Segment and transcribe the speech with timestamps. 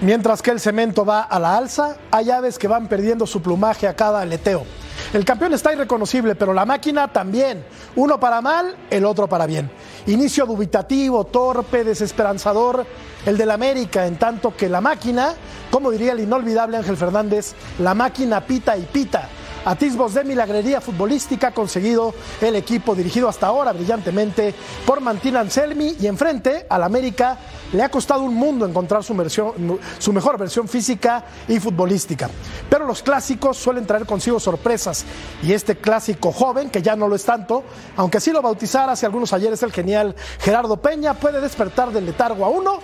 [0.00, 3.88] Mientras que el cemento va a la alza, hay aves que van perdiendo su plumaje
[3.88, 4.64] a cada aleteo.
[5.12, 7.64] El campeón está irreconocible, pero la máquina también.
[7.96, 9.70] Uno para mal, el otro para bien.
[10.06, 12.86] Inicio dubitativo, torpe, desesperanzador,
[13.24, 15.34] el del América, en tanto que la máquina,
[15.70, 19.28] como diría el inolvidable Ángel Fernández, la máquina pita y pita.
[19.64, 24.54] Atisbos de milagrería futbolística conseguido el equipo dirigido hasta ahora brillantemente
[24.86, 27.38] por Mantín Anselmi y enfrente al América
[27.72, 32.30] le ha costado un mundo encontrar su, mejor versión física y futbolística.
[32.70, 35.04] Pero los clásicos suelen traer consigo sorpresas
[35.42, 37.64] y este clásico joven, que ya no lo es tanto,
[37.96, 42.44] aunque así lo bautizara hace algunos ayeres el genial Gerardo Peña, puede despertar del letargo
[42.44, 42.78] a uno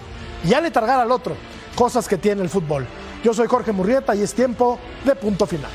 [0.44, 1.34] y aletargar al otro,
[1.74, 2.86] cosas que tiene el fútbol.
[3.22, 5.70] Yo soy Jorge Murrieta y es tiempo de punto final.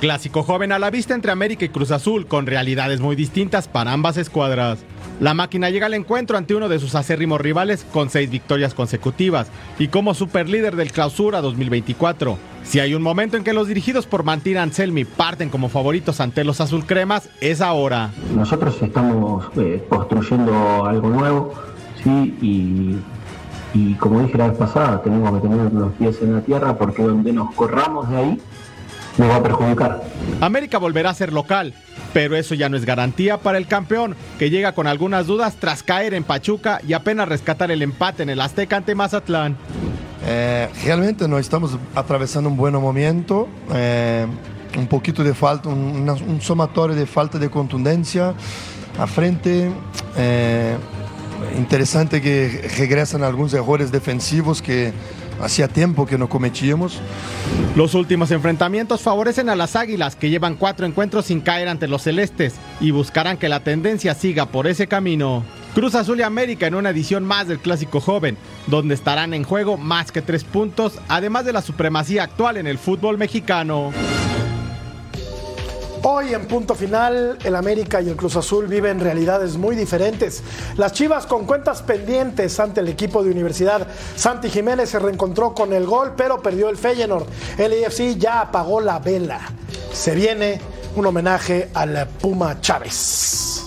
[0.00, 3.92] Clásico joven a la vista entre América y Cruz Azul, con realidades muy distintas para
[3.92, 4.78] ambas escuadras.
[5.18, 9.48] La máquina llega al encuentro ante uno de sus acérrimos rivales con seis victorias consecutivas
[9.76, 12.38] y como superlíder del Clausura 2024.
[12.62, 16.44] Si hay un momento en que los dirigidos por Mantina Anselmi parten como favoritos ante
[16.44, 18.12] los azulcremas, es ahora.
[18.36, 21.54] Nosotros estamos eh, construyendo algo nuevo,
[22.04, 22.98] sí, y,
[23.74, 27.02] y como dije la vez pasada, tenemos que tener los pies en la tierra porque
[27.02, 28.40] donde nos corramos de ahí,
[29.18, 30.02] nos va a perjudicar.
[30.40, 31.74] América volverá a ser local,
[32.12, 35.82] pero eso ya no es garantía para el campeón, que llega con algunas dudas tras
[35.82, 39.56] caer en Pachuca y apenas rescatar el empate en el Azteca ante Mazatlán.
[40.26, 43.48] Eh, realmente no estamos atravesando un buen momento.
[43.72, 44.26] Eh,
[44.76, 48.34] un poquito de falta, un, un, somatorio de falta de contundencia
[48.98, 49.70] a frente.
[50.16, 50.76] Eh,
[51.56, 54.92] interesante que regresan algunos errores defensivos que
[55.40, 57.00] hacía tiempo que no cometíamos.
[57.76, 62.02] Los últimos enfrentamientos favorecen a las Águilas, que llevan cuatro encuentros sin caer ante los
[62.02, 65.44] Celestes, y buscarán que la tendencia siga por ese camino.
[65.74, 69.76] Cruz Azul y América en una edición más del Clásico Joven, donde estarán en juego
[69.76, 73.92] más que tres puntos, además de la supremacía actual en el fútbol mexicano.
[76.02, 80.42] Hoy en punto final, el América y el Cruz Azul viven realidades muy diferentes.
[80.76, 83.86] Las Chivas con cuentas pendientes ante el equipo de Universidad.
[84.14, 87.26] Santi Jiménez se reencontró con el gol, pero perdió el Feyenoord.
[87.58, 89.40] El IFC ya apagó la vela.
[89.92, 90.60] Se viene
[90.94, 93.64] un homenaje al Puma Chávez.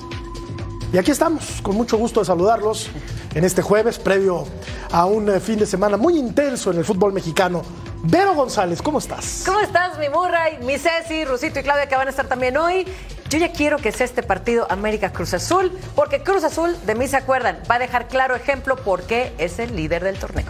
[0.94, 2.90] Y aquí estamos, con mucho gusto de saludarlos
[3.36, 4.46] en este jueves, previo
[4.92, 7.62] a un fin de semana muy intenso en el fútbol mexicano.
[8.04, 9.44] Vero González, ¿cómo estás?
[9.46, 12.88] ¿Cómo estás, mi Murray, mi Ceci, Rusito y Claudia que van a estar también hoy?
[13.30, 17.08] Yo ya quiero que sea este partido América Cruz Azul, porque Cruz Azul, de mí
[17.08, 20.48] se acuerdan, va a dejar claro ejemplo por qué es el líder del torneo.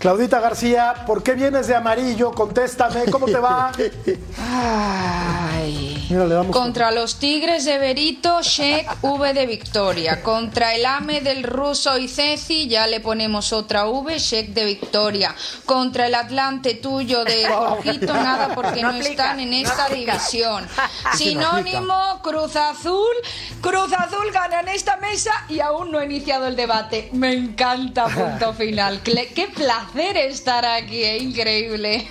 [0.00, 2.32] Claudita García, ¿por qué vienes de amarillo?
[2.32, 3.70] Contéstame, ¿cómo te va?
[4.38, 6.06] Ay.
[6.08, 10.22] Mira, le damos Contra los Tigres de Berito, Sheik V de Victoria.
[10.22, 15.34] Contra el AME del ruso Ceci, ya le ponemos otra V, Sheik de Victoria.
[15.66, 20.66] Contra el Atlante tuyo de Jorgito, nada porque no, están en esta división.
[21.14, 23.14] Sinónimo, Cruz Azul.
[23.60, 27.10] Cruz Azul gana en esta mesa y aún no ha iniciado el debate.
[27.12, 29.02] Me encanta, punto final.
[29.02, 32.08] Qué placer placer estar aquí, es increíble.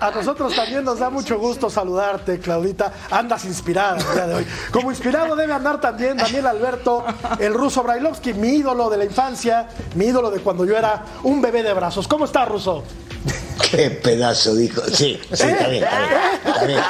[0.00, 2.92] A nosotros también nos da mucho gusto saludarte, Claudita.
[3.10, 4.46] Andas inspirada el día de hoy.
[4.70, 7.04] Como inspirado debe andar también Daniel Alberto,
[7.38, 11.40] el ruso Brailovsky, mi ídolo de la infancia, mi ídolo de cuando yo era un
[11.40, 12.06] bebé de brazos.
[12.08, 12.84] ¿Cómo está, ruso?
[13.70, 14.82] Qué pedazo dijo.
[14.92, 16.80] Sí, sí, está bien, está bien,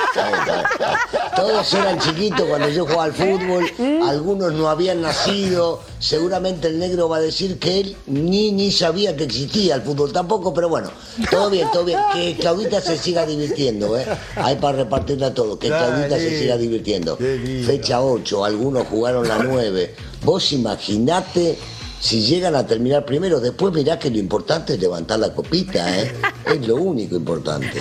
[1.36, 3.70] Todos eran chiquitos cuando yo jugaba al fútbol,
[4.08, 5.80] algunos no habían nacido.
[5.98, 10.12] Seguramente el negro va a decir que él ni, ni sabía que existía el fútbol
[10.12, 10.90] tampoco, pero bueno,
[11.30, 12.00] todo bien, todo bien.
[12.12, 14.04] Que Claudita se siga divirtiendo, ¿eh?
[14.36, 17.16] Hay para repartirla todo, que Claudita se siga divirtiendo.
[17.16, 19.94] Fecha 8, algunos jugaron la 9.
[20.24, 21.58] Vos imaginate
[22.02, 26.12] si llegan a terminar primero, después mirá que lo importante es levantar la copita, ¿eh?
[26.46, 27.80] Es lo único importante.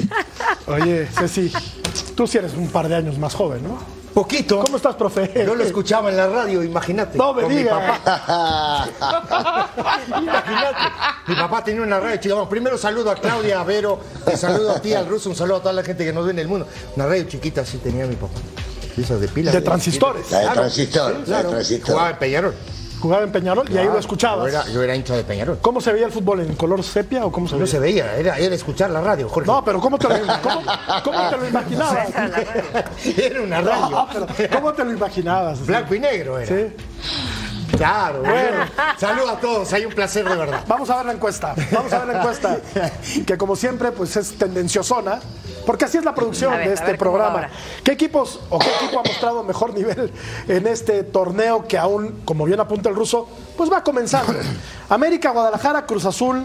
[0.68, 1.51] Oye, Ceci,
[2.15, 3.79] tú sí eres un par de años más joven, ¿no?
[4.13, 4.59] Poquito.
[4.59, 5.31] ¿Cómo estás, profe?
[5.44, 7.18] Yo lo escuchaba en la radio, imagínate.
[7.18, 8.00] No me con mi digas.
[8.03, 9.69] papá.
[10.21, 10.77] imagínate.
[11.27, 12.35] Mi papá tenía una radio chica.
[12.35, 15.57] Bueno, primero saludo a Claudia, a Vero, te saludo a ti, al ruso, un saludo
[15.57, 16.67] a toda la gente que nos ve en el mundo.
[16.95, 18.33] Una radio chiquita sí tenía mi papá.
[18.97, 19.53] Esas de pilas.
[19.53, 20.29] De transistores.
[20.29, 21.44] La de Claro, transistor, sí, la claro.
[21.47, 21.89] de transistor.
[21.91, 22.56] Jugaba en Peñarol.
[23.01, 24.48] Jugaba en Peñarol y ahí lo Yo escuchabas.
[24.50, 25.57] era, yo era hincha de Peñarol.
[25.62, 26.42] ¿Cómo se veía el fútbol?
[26.42, 27.71] ¿En color sepia o cómo se No veía?
[27.71, 29.48] se veía, era, era escuchar la radio, Jorge.
[29.51, 30.62] No, pero ¿cómo te lo, cómo,
[31.03, 32.07] cómo te lo imaginabas?
[33.18, 33.89] era una radio.
[33.89, 35.65] No, pero ¿cómo te lo imaginabas?
[35.65, 36.48] Blanco y negro era.
[36.56, 36.74] Sí.
[37.77, 38.65] Claro, bueno.
[38.97, 40.63] Saludos a todos, hay un placer de verdad.
[40.68, 41.56] Vamos a ver la encuesta.
[41.71, 42.57] Vamos a ver la encuesta.
[43.25, 45.19] Que como siempre, pues es tendenciosona.
[45.65, 47.50] Porque así es la producción A ver, de a este programa.
[47.83, 50.12] ¿Qué equipos o qué equipo ha mostrado mejor nivel
[50.47, 54.33] en este torneo que aún, como bien apunta el ruso, pues va comenzando?
[54.89, 56.44] América, Guadalajara, Cruz Azul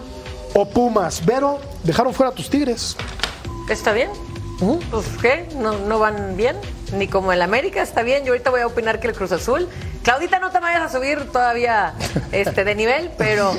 [0.54, 1.24] o Pumas.
[1.24, 2.96] Vero, dejaron fuera a tus Tigres.
[3.70, 4.10] ¿Está bien?
[4.90, 5.48] Pues, ¿qué?
[5.56, 6.56] ¿No, ¿No van bien?
[6.92, 8.24] Ni como el América está bien.
[8.24, 9.68] Yo ahorita voy a opinar que el Cruz Azul.
[10.02, 11.94] Claudita, no te vayas a subir todavía
[12.32, 13.52] este, de nivel, pero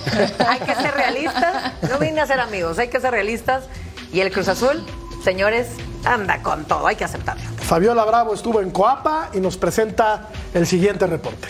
[0.47, 1.73] hay que ser realistas.
[1.89, 3.65] No vine a ser amigos, hay que ser realistas.
[4.13, 4.85] Y el Cruz Azul,
[5.23, 5.67] señores,
[6.05, 7.43] anda con todo, hay que aceptarlo.
[7.57, 11.49] Fabiola Bravo estuvo en Coapa y nos presenta el siguiente reporte.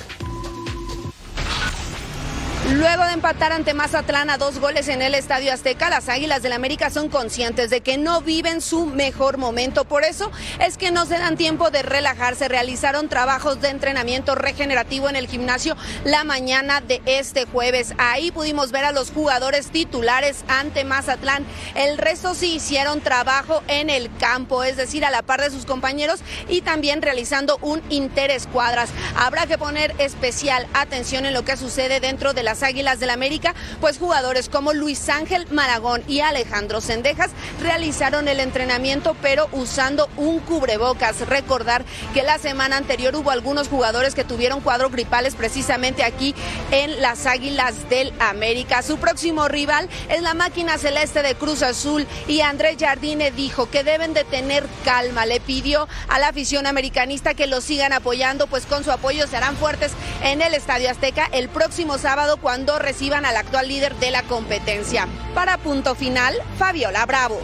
[2.74, 6.52] Luego de empatar ante Mazatlán a dos goles en el Estadio Azteca, las Águilas del
[6.52, 9.86] América son conscientes de que no viven su mejor momento.
[9.86, 10.30] Por eso
[10.60, 12.50] es que no se dan tiempo de relajarse.
[12.50, 17.94] Realizaron trabajos de entrenamiento regenerativo en el gimnasio la mañana de este jueves.
[18.00, 21.46] Ahí pudimos ver a los jugadores titulares ante Mazatlán.
[21.74, 25.66] El resto sí hicieron trabajo en el campo, es decir, a la par de sus
[25.66, 28.90] compañeros y también realizando un interescuadras.
[29.16, 33.54] Habrá que poner especial atención en lo que sucede dentro de las Águilas del América,
[33.80, 37.32] pues jugadores como Luis Ángel Maragón y Alejandro Sendejas
[37.62, 41.28] realizaron el entrenamiento pero usando un cubrebocas.
[41.28, 46.36] Recordar que la semana anterior hubo algunos jugadores que tuvieron cuadros gripales precisamente aquí
[46.72, 48.82] en las Águilas del América.
[48.82, 53.84] Su próximo rival es la máquina celeste de Cruz Azul y Andrés Jardine dijo que
[53.84, 55.26] deben de tener calma.
[55.26, 59.58] Le pidió a la afición americanista que lo sigan apoyando, pues con su apoyo serán
[59.58, 59.92] fuertes
[60.24, 65.06] en el Estadio Azteca el próximo sábado cuando reciban al actual líder de la competencia.
[65.36, 67.38] Para punto final, Fabiola Bravo.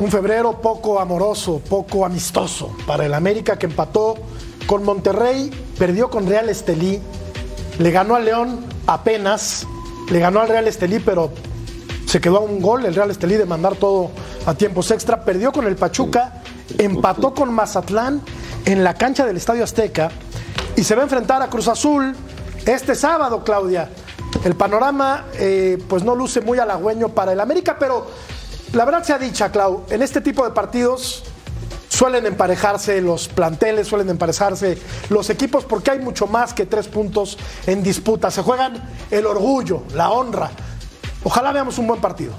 [0.00, 4.16] Un febrero poco amoroso, poco amistoso para el América que empató
[4.66, 7.00] con Monterrey, perdió con Real Estelí,
[7.78, 9.68] le ganó al León apenas,
[10.10, 11.30] le ganó al Real Estelí, pero
[12.08, 14.10] se quedó a un gol el Real Estelí de mandar todo
[14.46, 16.42] a tiempos extra, perdió con el Pachuca,
[16.76, 18.20] empató con Mazatlán
[18.64, 20.10] en la cancha del Estadio Azteca
[20.74, 22.16] y se va a enfrentar a Cruz Azul
[22.66, 23.90] este sábado, Claudia.
[24.44, 28.06] El panorama eh, pues no luce muy halagüeño para el América, pero
[28.72, 31.24] la verdad sea dicha, Clau, en este tipo de partidos
[31.88, 34.78] suelen emparejarse los planteles, suelen emparejarse
[35.10, 38.30] los equipos porque hay mucho más que tres puntos en disputa.
[38.30, 40.50] Se juegan el orgullo, la honra.
[41.22, 42.32] Ojalá veamos un buen partido.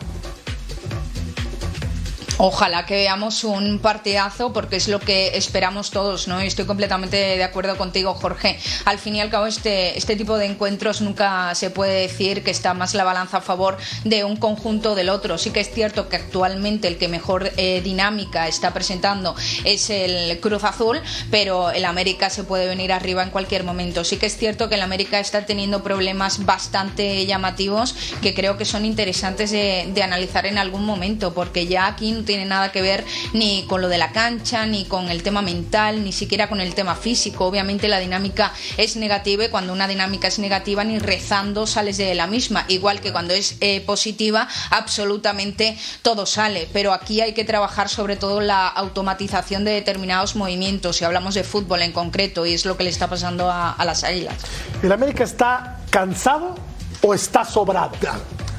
[2.37, 6.43] Ojalá que veamos un partidazo porque es lo que esperamos todos, ¿no?
[6.43, 8.59] Y estoy completamente de acuerdo contigo, Jorge.
[8.85, 12.49] Al fin y al cabo, este, este tipo de encuentros nunca se puede decir que
[12.49, 15.37] está más la balanza a favor de un conjunto del otro.
[15.37, 20.39] Sí que es cierto que actualmente el que mejor eh, dinámica está presentando es el
[20.39, 24.03] Cruz Azul, pero el América se puede venir arriba en cualquier momento.
[24.03, 28.65] Sí que es cierto que el América está teniendo problemas bastante llamativos que creo que
[28.65, 32.81] son interesantes de, de analizar en algún momento, porque ya aquí no tiene nada que
[32.81, 36.61] ver ni con lo de la cancha, ni con el tema mental, ni siquiera con
[36.61, 37.45] el tema físico.
[37.45, 42.15] Obviamente la dinámica es negativa y cuando una dinámica es negativa ni rezando sales de
[42.15, 42.65] la misma.
[42.69, 46.69] Igual que cuando es eh, positiva, absolutamente todo sale.
[46.71, 51.43] Pero aquí hay que trabajar sobre todo la automatización de determinados movimientos, si hablamos de
[51.43, 54.35] fútbol en concreto, y es lo que le está pasando a, a las águilas.
[54.81, 56.55] ¿El América está cansado
[57.01, 57.91] o está sobrado?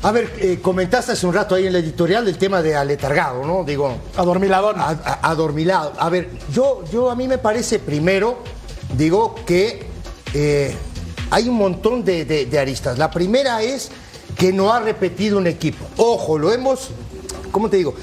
[0.04, 3.42] A ver, eh, comentaste hace un rato ahí en el editorial del tema de aletargado,
[3.46, 3.64] ¿no?
[3.64, 3.96] Digo.
[4.16, 4.78] Adormiladón.
[4.78, 5.94] A- a- adormilado.
[5.98, 8.38] A ver, yo, yo a mí me parece primero,
[8.98, 9.86] digo que
[10.34, 10.74] eh,
[11.30, 12.98] hay un montón de, de- de aristas.
[12.98, 13.90] La primera es
[14.36, 15.86] que no ha repetido un equipo.
[15.96, 16.90] Ojo, lo hemos,
[17.50, 17.94] ¿cómo te digo?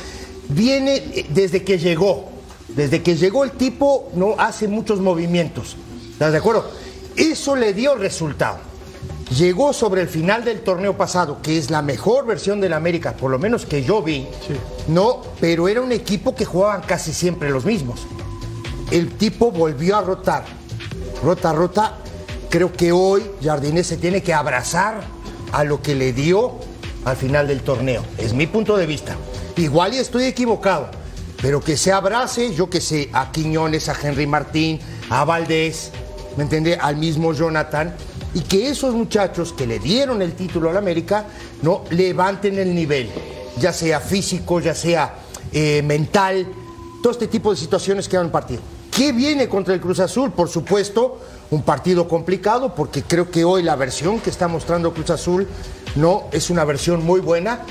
[0.50, 2.30] Viene eh, desde que llegó.
[2.70, 5.76] Desde que llegó el tipo no hace muchos movimientos.
[6.14, 6.68] ¿Estás de acuerdo?
[7.16, 8.71] Eso le dio resultado.
[9.38, 13.32] Llegó sobre el final del torneo pasado, que es la mejor versión del América, por
[13.32, 14.28] lo menos que yo vi.
[14.90, 18.02] No, pero era un equipo que jugaban casi siempre los mismos.
[18.92, 20.44] El tipo volvió a rotar.
[21.24, 21.98] Rota, rota.
[22.50, 25.00] Creo que hoy Jardinés se tiene que abrazar
[25.54, 26.56] a lo que le dio
[27.06, 28.04] al final del torneo.
[28.18, 29.16] Es mi punto de vista.
[29.56, 30.90] Igual y estoy equivocado.
[31.42, 35.92] pero que se abrace, yo que sé, a Quiñones, a Henry Martín, a Valdés,
[36.38, 36.78] ¿me entiende?
[36.80, 37.96] Al mismo Jonathan,
[38.34, 41.26] y que esos muchachos que le dieron el título al América,
[41.62, 43.10] no levanten el nivel,
[43.60, 45.16] ya sea físico, ya sea
[45.52, 46.48] eh, mental,
[47.02, 48.62] todo este tipo de situaciones que dan partido.
[48.92, 50.32] ¿Qué viene contra el Cruz Azul?
[50.32, 51.20] Por supuesto,
[51.50, 55.48] un partido complicado, porque creo que hoy la versión que está mostrando Cruz Azul
[55.96, 57.62] no es una versión muy buena,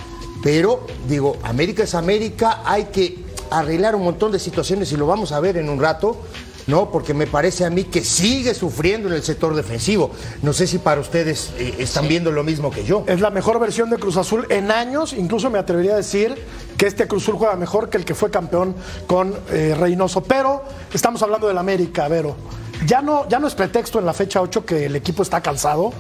[0.43, 5.33] pero digo, América es América, hay que arreglar un montón de situaciones y lo vamos
[5.33, 6.17] a ver en un rato.
[6.71, 10.13] No, porque me parece a mí que sigue sufriendo en el sector defensivo.
[10.43, 13.03] No sé si para ustedes eh, están viendo lo mismo que yo.
[13.09, 16.37] Es la mejor versión de Cruz Azul en años, incluso me atrevería a decir
[16.77, 18.77] que este Cruz Azul juega mejor que el que fue campeón
[19.09, 20.23] con eh, Reynoso.
[20.23, 20.63] Pero
[20.95, 22.37] estamos hablando del América, Vero.
[22.87, 25.93] Ya no, ya no es pretexto en la fecha 8 que el equipo está cansado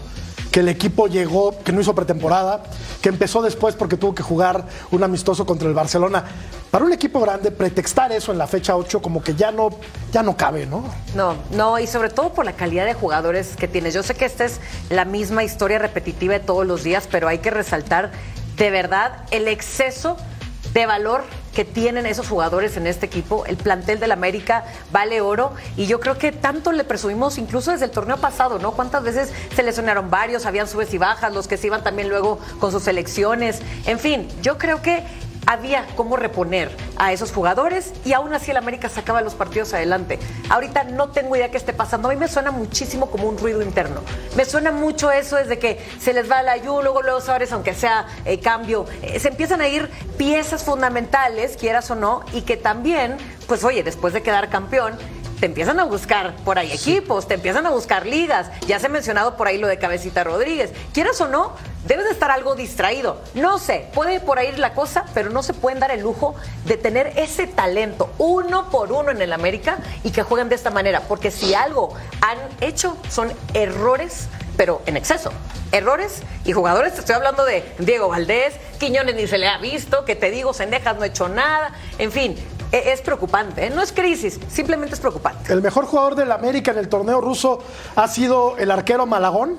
[0.51, 2.63] que el equipo llegó, que no hizo pretemporada,
[3.01, 6.25] que empezó después porque tuvo que jugar un amistoso contra el Barcelona.
[6.71, 9.71] Para un equipo grande, pretextar eso en la fecha 8 como que ya no,
[10.13, 10.85] ya no cabe, ¿no?
[11.15, 13.95] No, no, y sobre todo por la calidad de jugadores que tienes.
[13.95, 17.39] Yo sé que esta es la misma historia repetitiva de todos los días, pero hay
[17.39, 18.11] que resaltar
[18.57, 20.17] de verdad el exceso
[20.73, 21.25] de valor
[21.55, 23.45] que tienen esos jugadores en este equipo.
[23.47, 27.87] El plantel del América vale oro y yo creo que tanto le presumimos incluso desde
[27.87, 28.73] el torneo pasado, ¿no?
[28.73, 30.47] ¿Cuántas veces se lesionaron varios?
[30.47, 33.61] Habían subes y bajas, los que se iban también luego con sus selecciones.
[33.87, 35.05] En fin, yo creo que
[35.47, 40.19] había cómo reponer a esos jugadores y aún así el América sacaba los partidos adelante.
[40.49, 42.09] Ahorita no tengo idea qué esté pasando.
[42.09, 44.01] A mí me suena muchísimo como un ruido interno.
[44.37, 47.75] Me suena mucho eso desde que se les va la ayuda, luego luego sabes, aunque
[47.75, 52.57] sea eh, cambio, eh, se empiezan a ir piezas fundamentales, quieras o no, y que
[52.57, 53.17] también,
[53.47, 54.97] pues oye, después de quedar campeón,
[55.41, 58.51] te empiezan a buscar por ahí equipos, te empiezan a buscar ligas.
[58.67, 60.71] Ya se ha mencionado por ahí lo de Cabecita Rodríguez.
[60.93, 61.55] Quieras o no,
[61.87, 63.21] debe de estar algo distraído.
[63.35, 66.35] No sé, puede por ahí ir la cosa, pero no se pueden dar el lujo
[66.67, 70.71] de tener ese talento uno por uno en el América y que jueguen de esta
[70.71, 71.01] manera.
[71.09, 75.33] Porque si algo han hecho son errores pero en exceso.
[75.73, 80.05] Errores y jugadores, te estoy hablando de Diego Valdés, Quiñones ni se le ha visto,
[80.05, 82.37] que te digo, Sendejas no ha hecho nada, en fin,
[82.73, 83.71] es preocupante, ¿eh?
[83.71, 85.53] no es crisis, simplemente es preocupante.
[85.53, 87.61] El mejor jugador del América en el torneo ruso
[87.97, 89.57] ha sido el arquero Malagón.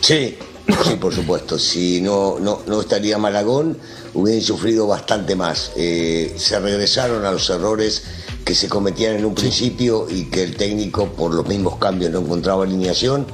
[0.00, 0.36] Sí,
[0.84, 1.58] sí, por supuesto.
[1.58, 3.78] Si no, no, no estaría Malagón,
[4.14, 5.72] hubieran sufrido bastante más.
[5.76, 8.04] Eh, se regresaron a los errores
[8.44, 12.20] que se cometían en un principio y que el técnico, por los mismos cambios, no
[12.20, 13.26] encontraba alineación.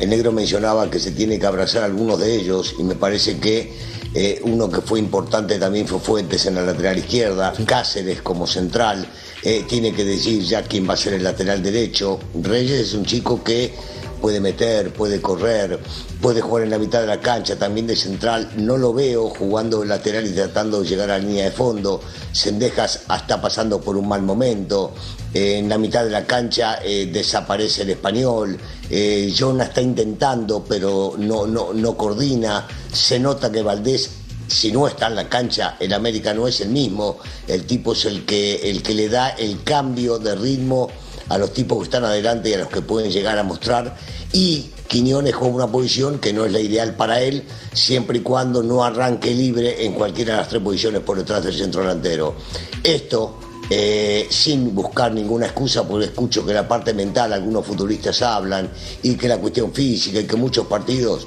[0.00, 3.38] El negro mencionaba que se tiene que abrazar a algunos de ellos y me parece
[3.38, 3.72] que
[4.14, 9.06] eh, uno que fue importante también fue Fuentes en la lateral izquierda, Cáceres como central,
[9.42, 12.18] eh, tiene que decir ya quién va a ser el lateral derecho.
[12.34, 13.72] Reyes es un chico que
[14.20, 15.80] puede meter, puede correr,
[16.20, 18.50] puede jugar en la mitad de la cancha, también de central.
[18.56, 22.00] No lo veo jugando lateral y tratando de llegar a la línea de fondo.
[22.32, 24.92] Sendejas está pasando por un mal momento.
[25.32, 28.58] Eh, en la mitad de la cancha desaparece el español.
[28.90, 32.66] Jonah está intentando, pero no, no, no coordina.
[32.92, 34.10] Se nota que Valdés
[34.52, 38.04] si no está en la cancha, el América no es el mismo, el tipo es
[38.04, 40.90] el que, el que le da el cambio de ritmo
[41.28, 43.96] a los tipos que están adelante y a los que pueden llegar a mostrar.
[44.32, 48.62] Y Quiñones juega una posición que no es la ideal para él, siempre y cuando
[48.62, 52.34] no arranque libre en cualquiera de las tres posiciones por detrás del centro delantero.
[52.82, 53.38] Esto
[53.70, 58.70] eh, sin buscar ninguna excusa, porque escucho que la parte mental algunos futuristas hablan
[59.02, 61.26] y que la cuestión física y que muchos partidos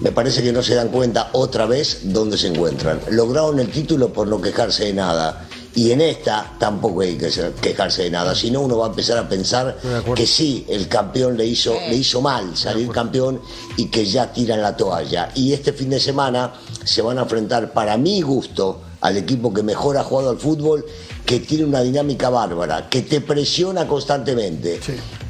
[0.00, 3.00] me parece que no se dan cuenta otra vez dónde se encuentran.
[3.10, 5.46] Lograron el título por no quejarse de nada.
[5.76, 9.18] Y en esta tampoco hay que quejarse de nada, si no uno va a empezar
[9.18, 9.76] a pensar
[10.14, 13.40] que sí, el campeón le hizo, le hizo mal salir campeón
[13.76, 15.30] y que ya tiran la toalla.
[15.34, 16.52] Y este fin de semana
[16.84, 20.86] se van a enfrentar, para mi gusto, al equipo que mejor ha jugado al fútbol
[21.26, 24.80] que tiene una dinámica bárbara, que te presiona constantemente.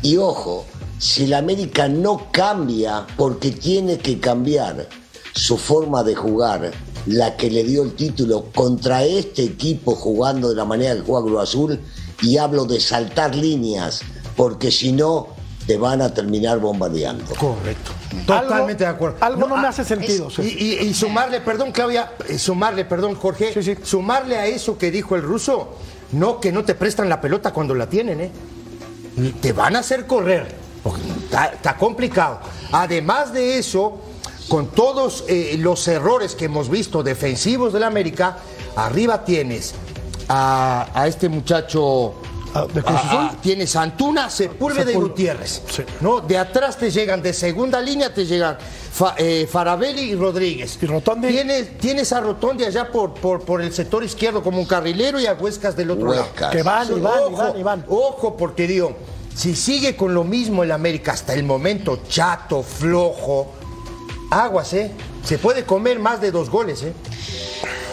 [0.01, 0.65] Y ojo,
[1.01, 4.89] si la América no cambia porque tiene que cambiar
[5.35, 6.71] su forma de jugar,
[7.07, 11.27] la que le dio el título contra este equipo jugando de la manera que juega
[11.27, 11.81] Cruz Azul,
[12.23, 14.03] y hablo de saltar líneas,
[14.37, 15.31] porque si no,
[15.67, 17.35] te van a terminar bombardeando.
[17.35, 17.91] Correcto.
[18.27, 19.17] Totalmente de acuerdo.
[19.21, 20.29] Algo no, me ah, hace sentido.
[20.39, 23.77] Y, y- y sumarle, perdón Claudia, eh, sumarle, perdón Jorge, Sí, sí.
[23.83, 25.77] sumarle a eso que dijo el ruso,
[26.13, 28.31] no que no te prestan la pelota cuando la tienen, ¿eh?
[29.41, 30.55] Te van a hacer correr.
[31.25, 32.41] Está, está complicado.
[32.73, 34.01] Además de eso,
[34.49, 38.39] con todos eh, los errores que hemos visto defensivos del América,
[38.77, 39.75] arriba tienes
[40.29, 42.15] a, a este muchacho
[42.55, 43.31] Ah, ¿De Cruz Azul?
[43.43, 44.95] Tienes Antuna, Sepúlveda y.
[44.95, 45.61] Gutiérrez.
[45.69, 45.83] Sí.
[46.01, 46.21] ¿no?
[46.21, 48.57] De atrás te llegan, de segunda línea te llegan
[48.93, 50.79] Fa- eh, Farabelli y Rodríguez.
[50.81, 51.29] ¿Y Rotondi?
[51.29, 55.27] Tienes, tienes a Rotondi allá por, por, por el sector izquierdo como un carrilero y
[55.27, 56.41] a Huescas del otro Huescas.
[56.41, 56.53] lado.
[56.53, 57.85] Que van, y van, y ojo, van, y van.
[57.89, 58.97] Ojo, porque digo,
[59.35, 63.53] si sigue con lo mismo el América hasta el momento, chato, flojo,
[64.31, 64.93] aguas, ¿eh?
[65.25, 66.93] Se puede comer más de dos goles, ¿eh?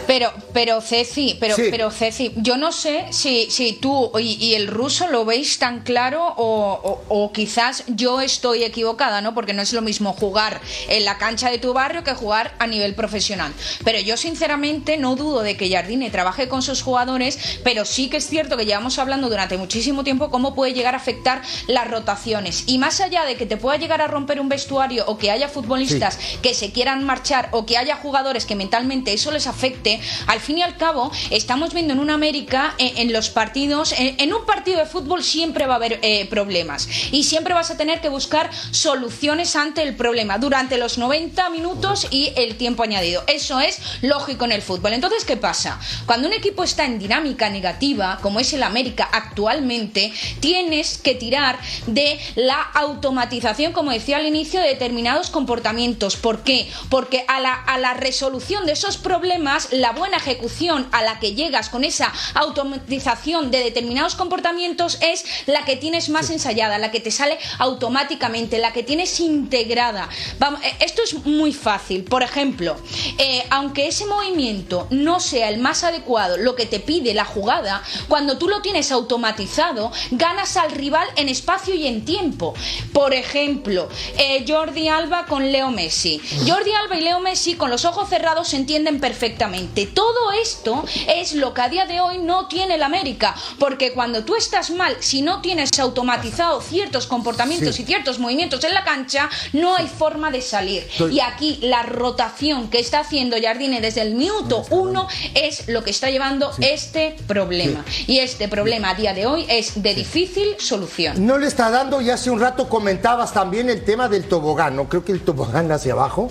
[0.08, 1.64] Pero, pero Ceci, pero, Sí.
[1.72, 5.82] pero Ceci, yo no sé si, si tú y, y el ruso lo veis tan
[5.82, 9.34] claro o, o- o quizás yo estoy equivocada, ¿no?
[9.34, 12.68] Porque no es lo mismo jugar en la cancha de tu barrio que jugar a
[12.68, 13.54] nivel profesional.
[13.86, 18.18] Pero yo sinceramente no dudo de que Jardine trabaje con sus jugadores, pero sí que
[18.18, 22.64] es cierto que llevamos hablando durante muchísimo tiempo cómo puede llegar a afectar las rotaciones.
[22.68, 25.48] Y más allá de que te pueda llegar a romper un vestuario o que haya
[25.48, 30.40] futbolistas que se quieran marchar o que haya jugadores que mentalmente eso les afecte, al
[30.40, 34.34] fin y al cabo estamos viendo en una América en, en los partidos, en, en
[34.34, 38.02] un partido de fútbol siempre va a haber eh, problemas y siempre vas a tener
[38.02, 43.24] que buscar soluciones ante el problema durante los 90 minutos y el tiempo añadido.
[43.28, 44.94] Eso es lógico en el fútbol.
[44.94, 45.80] Entonces, ¿qué pasa?
[46.06, 51.60] Cuando un equipo está en dinámica negativa, como es el América actualmente, tienes que tirar
[51.88, 56.16] de la automatización, como decía al inicio, de determinados comportamientos.
[56.18, 56.70] ¿Por qué?
[56.90, 61.34] Porque a la, a la resolución de esos problemas, la buena ejecución a la que
[61.34, 67.00] llegas con esa automatización de determinados comportamientos es la que tienes más ensayada, la que
[67.00, 70.08] te sale automáticamente, la que tienes integrada.
[70.38, 72.04] Vamos, eh, esto es muy fácil.
[72.04, 72.78] Por ejemplo,
[73.18, 77.82] eh, aunque ese movimiento no sea el más adecuado, lo que te pide la jugada,
[78.08, 82.54] cuando tú lo tienes automatizado, ganas al rival en espacio y en tiempo.
[82.94, 86.22] Por ejemplo, eh, Jordi Alba con Leo Messi.
[86.48, 89.71] Jordi Alba y Leo Messi con los ojos cerrados se entienden perfectamente.
[89.94, 94.24] Todo esto es lo que a día de hoy no tiene el América, porque cuando
[94.24, 99.30] tú estás mal, si no tienes automatizado ciertos comportamientos y ciertos movimientos en la cancha,
[99.54, 100.88] no hay forma de salir.
[101.12, 105.92] Y aquí la rotación que está haciendo Jardine desde el minuto uno es lo que
[105.92, 107.84] está llevando este problema.
[108.08, 111.26] Y este problema a día de hoy es de difícil solución.
[111.26, 114.90] No le está dando, y hace un rato comentabas también el tema del tobogán, ¿no?
[114.90, 116.30] Creo que el tobogán hacia abajo.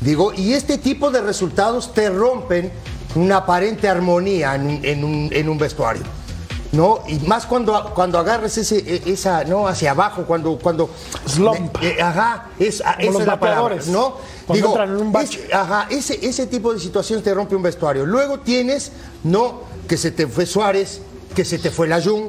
[0.00, 2.70] Digo, y este tipo de resultados te rompen
[3.14, 6.02] una aparente armonía en un, en un- en un vestuario.
[6.70, 6.98] ¿No?
[7.08, 9.66] Y más cuando, cuando agarres ese, e- esa, ¿no?
[9.66, 10.58] Hacia abajo, cuando.
[10.58, 10.90] cuando
[11.26, 11.74] Slump.
[11.80, 14.16] Eh, ajá, es, esa los es la palabra, bateadores, ¿no?
[14.84, 18.04] en un es- ajá, ese, ese tipo de situación te rompe un vestuario.
[18.04, 18.92] Luego tienes,
[19.24, 19.62] ¿no?
[19.88, 21.00] Que se te fue Suárez,
[21.34, 22.28] que se te fue Layún,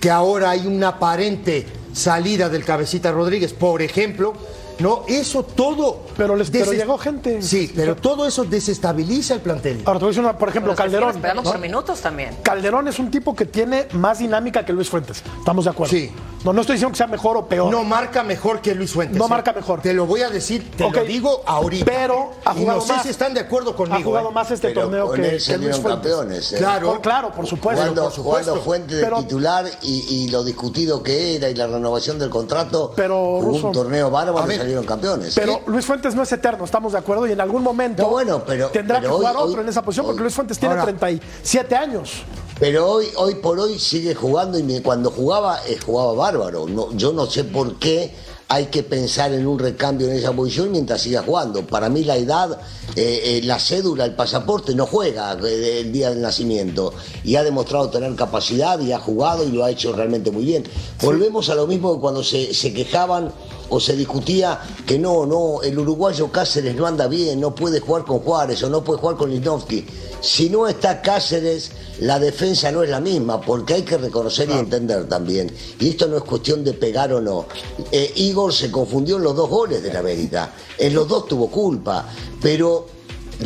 [0.00, 4.32] que ahora hay una aparente salida del cabecita Rodríguez, por ejemplo.
[4.80, 6.00] No, eso todo.
[6.16, 7.42] Pero les- pero llegó gente.
[7.42, 9.82] Sí, pero todo eso desestabiliza el plantel.
[9.84, 11.16] Ahora te voy a decir una, por ejemplo, Calderón.
[11.16, 11.50] esperando ¿no?
[11.50, 12.36] por minutos también.
[12.42, 15.22] Calderón es un tipo que tiene más dinámica que Luis Fuentes.
[15.38, 15.92] ¿Estamos de acuerdo?
[15.94, 16.10] Sí.
[16.44, 17.70] No, no estoy diciendo que sea mejor o peor.
[17.72, 19.16] No marca mejor que Luis Fuentes.
[19.18, 19.28] No ¿eh?
[19.28, 19.80] marca mejor.
[19.80, 21.86] Te lo voy a decir, te lo digo ahorita.
[21.86, 23.02] pero ha Y jugado no sé más.
[23.02, 23.96] si están de acuerdo conmigo.
[23.98, 24.32] ha jugado ¿eh?
[24.32, 26.12] más este Pero torneo con que, él que Luis salieron Fuentes.
[26.12, 26.56] campeones, ¿eh?
[26.58, 26.86] Claro.
[26.92, 27.80] Por- claro, por supuesto.
[27.80, 28.50] Jugando, por supuesto.
[28.50, 32.28] jugando Fuente de Pero- titular y, y lo discutido que era y la renovación del
[32.28, 35.34] contrato, Pero, un torneo bárbaro y salieron campeones.
[35.34, 35.62] Pero.
[35.66, 38.68] Luis Fuentes no es eterno, estamos de acuerdo, y en algún momento No, bueno, pero-
[38.68, 40.84] tendrá pero que jugar hoy- otro hoy- en esa posición, porque Luis Fuentes tiene Ahora-
[40.84, 42.22] 37 años.
[42.60, 46.66] Pero hoy, hoy por hoy sigue jugando y cuando jugaba, eh, jugaba bárbaro.
[46.94, 48.12] Yo no sé por qué
[48.48, 51.66] hay que pensar en un recambio en esa posición mientras siga jugando.
[51.66, 52.56] Para mí la edad,
[52.94, 56.92] eh, eh, la cédula, el pasaporte no juega el día del nacimiento
[57.24, 60.64] y ha demostrado tener capacidad y ha jugado y lo ha hecho realmente muy bien.
[61.02, 63.32] Volvemos a lo mismo que cuando se, se quejaban
[63.68, 68.04] o se discutía que no, no, el uruguayo Cáceres no anda bien, no puede jugar
[68.04, 69.84] con Juárez o no puede jugar con Lisnowski.
[70.24, 74.54] Si no está Cáceres, la defensa no es la misma, porque hay que reconocer y
[74.54, 75.52] entender también.
[75.78, 77.44] Y esto no es cuestión de pegar o no.
[77.92, 81.50] Eh, Igor se confundió en los dos goles de la América, en los dos tuvo
[81.50, 82.08] culpa,
[82.40, 82.86] pero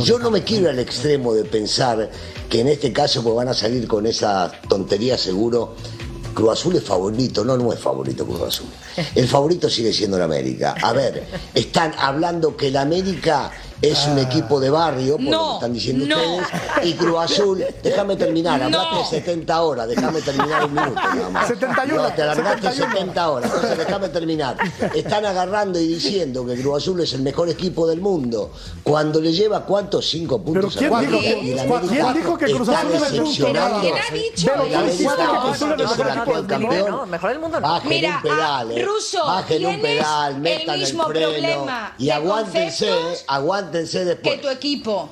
[0.05, 2.09] yo no me quiero ir al extremo de pensar
[2.49, 5.75] que en este caso pues van a salir con esa tontería seguro.
[6.33, 8.69] Cruz Azul es favorito, no, no es favorito Cruz Azul.
[9.17, 10.77] El favorito sigue siendo el América.
[10.81, 15.55] A ver, están hablando que el América es un equipo de barrio, por lo que
[15.55, 16.17] están diciendo no.
[16.37, 18.99] ustedes, y Cruz Azul, déjame terminar, hablaste No.
[19.01, 21.49] de 70 horas, déjame terminar un minuto nada más.
[21.49, 22.93] 71, No, te alargaste 71.
[22.95, 24.57] 70 horas, entonces déjame terminar.
[24.95, 29.33] Están agarrando y diciendo que Cruz Azul es el mejor equipo del mundo, cuando le
[29.33, 33.13] lleva cuántos, cinco puntos ¿quién a el ¿quién dijo que Cruz está Azul era el
[33.13, 33.27] mejor?
[33.27, 33.81] decepcionando.
[33.81, 33.95] ¿Quién
[34.45, 37.61] Pero El ¿quién América, dijo que Cruz Azul era el mejor mejor del mundo.
[37.61, 38.85] Bajen Mira, un pedal, ah, eh.
[38.85, 42.91] Russo, Bajen un pedal, el metan mismo freno problema y de aguántense,
[43.69, 45.11] aguántense que tu equipo.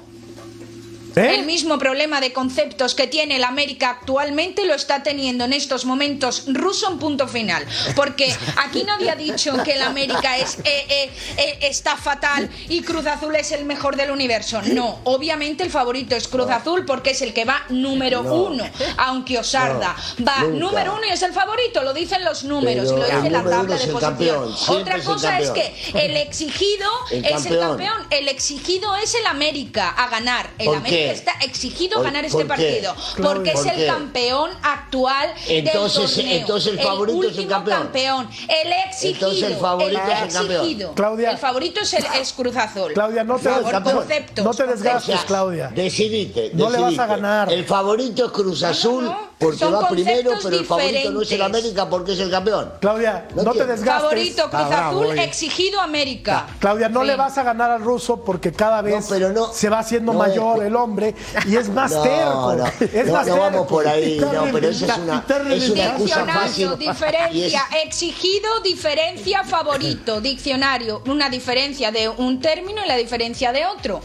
[1.16, 1.34] ¿Eh?
[1.36, 5.86] El mismo problema de conceptos que tiene el América actualmente lo está teniendo en estos
[5.86, 7.64] momentos Russo en punto final.
[7.94, 12.82] Porque aquí nadie ha dicho que el América es, eh, eh, eh, está fatal y
[12.82, 14.60] Cruz Azul es el mejor del universo.
[14.60, 18.34] No, obviamente el favorito es Cruz Azul porque es el que va número No.
[18.34, 18.64] uno.
[18.98, 20.58] Aunque Osarda va nunca.
[20.58, 23.42] número uno y es el favorito, lo dicen los números Pero y lo dice la
[23.42, 24.54] tabla de posición.
[24.68, 28.06] Otra cosa es que el exigido El es el campeón.
[28.10, 30.50] El exigido es el América a ganar.
[30.58, 32.44] El ¿Por América está exigido a ¿Por- ganar este qué?
[32.44, 32.94] partido.
[33.22, 33.86] Porque ¿Por es el qué?
[33.86, 36.36] campeón actual Entonces- del torneo.
[36.40, 38.28] entonces el favorito es el último campeón.
[38.48, 39.14] El exigido.
[39.14, 40.60] Entonces el favorito el es el campeón.
[40.62, 40.94] exigido.
[40.94, 41.30] Claudia.
[41.30, 42.92] El favorito es, el, es Cruz Azul.
[42.92, 44.44] Claudia, no te, no- conceptos.
[44.44, 45.68] no te desgastes, Claudia.
[45.68, 46.50] Decidite.
[46.54, 47.52] No le vas a ganar.
[47.52, 49.25] El favorito es Cruz Azul no.
[49.38, 51.42] Porque Son va primero, conceptos pero el favorito no es el.
[51.42, 52.72] América porque es el campeón.
[52.80, 54.02] Claudia, No no, te desgastes.
[54.02, 56.46] Favorito Cruz Ah, Azul, exigido América.
[56.58, 57.06] Claudia, no Sí.
[57.08, 60.12] le vas a ganar al ruso porque cada vez No, pero no- se va haciendo
[60.14, 61.14] no mayor es- el hombre
[61.46, 62.54] y es más No, terco.
[62.54, 63.38] no, es no, más no terco.
[63.50, 66.78] vamos por ahí, no, pero eso es una, es una excusa fácil.
[66.78, 70.20] diferencia, es- exigido, diferencia, favorito.
[70.20, 74.00] Diccionario, una diferencia de un término y la diferencia de otro.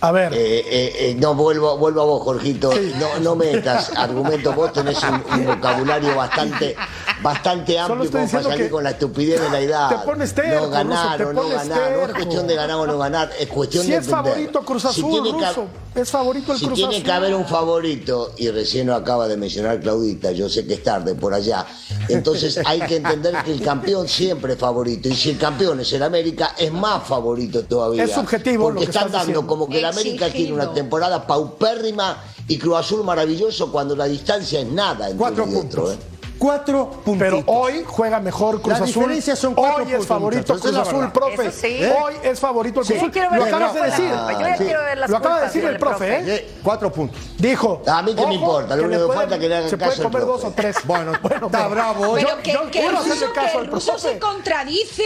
[0.00, 2.70] A ver, Eh, eh, eh, no, vuelvo, vuelvo a vos, Jorgito.
[3.00, 4.54] No, no metas argumentos.
[4.54, 6.76] Vos tenés un, un vocabulario bastante,
[7.22, 9.88] bastante amplio como para salir que con la estupidez de la edad.
[9.88, 11.90] te pones terco, no ganar Ruso, te o no ganar.
[11.92, 14.32] No es cuestión de ganar o no ganar, es cuestión si de es entender.
[14.32, 16.00] favorito Cruz Si Azul, tiene que-.
[16.00, 17.04] Es favorito el si Cruz tiene Azul.
[17.04, 20.82] que haber un favorito, y recién lo acaba de mencionar Claudita, yo sé que es
[20.84, 21.66] tarde por allá,
[22.08, 25.92] entonces hay que entender que el campeón siempre es favorito, y si el campeón es
[25.92, 28.04] el América, es más favorito todavía.
[28.04, 29.46] Es subjetivo Porque lo que están estás dando diciendo.
[29.48, 34.60] como que el América tiene una temporada paupérrima y Cruz Azul maravilloso cuando la distancia
[34.60, 35.94] es nada entre Cuatro otro, puntos.
[35.94, 36.17] ¿eh?
[36.38, 37.16] Cuatro puntos.
[37.18, 39.02] Pero hoy juega mejor Cruz La Azul.
[39.02, 41.92] diferencia son cuatro Hoy es puntos, favorito Cruz Azul, profe.
[42.00, 43.12] Hoy es favorito el Cruz Azul.
[43.36, 44.04] Lo acabas de decir.
[44.08, 44.64] Yo ya Sí.
[44.64, 46.22] quiero ver las Lo acaba de decir el profe, ¿eh?
[46.26, 47.20] Eh, cuatro puntos.
[47.38, 47.82] Dijo.
[47.86, 49.76] A mí qué me importa, lo que único le que falta que le hagan Se
[49.78, 50.76] puede comer dos o tres.
[50.84, 52.14] Bueno, está pero- bravo.
[52.14, 55.02] Pero yo- que, que el ruso, que se contradice,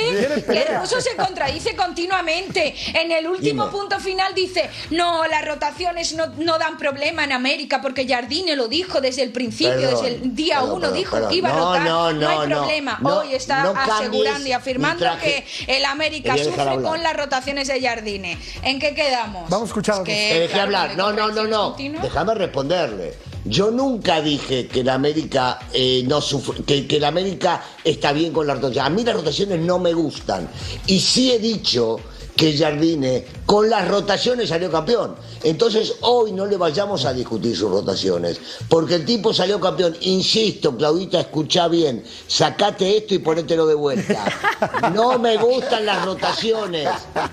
[0.47, 2.75] que el ruso se contradice continuamente.
[2.95, 7.81] En el último punto final dice, no, las rotaciones no, no dan problema en América,
[7.81, 11.53] porque Jardine lo dijo desde el principio, desde el día uno dijo que iba a
[11.53, 12.57] No, rotar, no, no, hay no.
[12.59, 12.99] problema.
[13.01, 15.45] No, Hoy está asegurando y afirmando traje.
[15.67, 16.83] que el América sufre hablar.
[16.91, 18.39] con las rotaciones de Jardine.
[18.63, 19.49] ¿En qué quedamos?
[19.51, 20.97] Vamos a escuchar Es Te que, dejé claro, hablar.
[20.97, 21.77] No, no, no, no.
[22.03, 23.15] Déjame responderle.
[23.45, 28.33] Yo nunca dije que la América eh, no sufre- que, que la América está bien
[28.33, 28.87] con las rotaciones.
[28.87, 30.49] A mí las rotaciones no me gustan.
[30.87, 31.99] Y sí he dicho
[32.37, 35.14] que Jardine con las rotaciones salió campeón.
[35.42, 38.40] Entonces hoy no le vayamos a discutir sus rotaciones.
[38.68, 39.97] Porque el tipo salió campeón.
[40.01, 42.05] Insisto, Claudita, escucha bien.
[42.27, 44.25] Sacate esto y ponételo de vuelta.
[44.95, 46.88] No me gustan las rotaciones.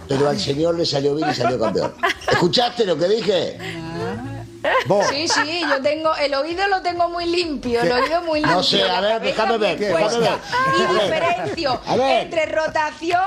[0.08, 1.94] Pero al señor le salió bien y salió campeón.
[2.32, 3.58] ¿Escuchaste lo que dije?
[4.88, 5.06] Vos.
[5.08, 8.58] Sí, sí, yo tengo, el oído lo tengo muy limpio, el oído muy limpio.
[8.58, 10.40] No sé, a ver, déjame ver, bien déjame ver.
[10.78, 12.24] Y diferencio A ver.
[12.24, 13.22] entre rotación,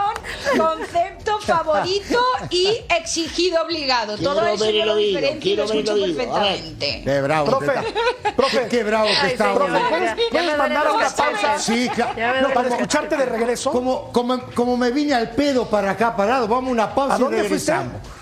[0.58, 4.16] concepto favorito y exigido obligado.
[4.16, 7.02] Quiero Todo eso ver yo el lo oído, diferencio y lo ver el escucho perfectamente.
[7.04, 7.46] Qué bravo.
[7.46, 8.32] Profe, está.
[8.36, 8.68] profe.
[8.68, 9.52] Qué bravo que Ay, está.
[9.52, 11.58] ya, ¿Puedes, puedes mandar a una pausa?
[11.58, 12.48] Sí, claro.
[12.48, 13.70] No, Para escucharte de regreso.
[13.72, 17.18] Como, como, como me vine al pedo para acá parado, vamos a una pausa ¿A
[17.18, 17.92] dónde y regresamos.
[18.02, 18.21] fuiste?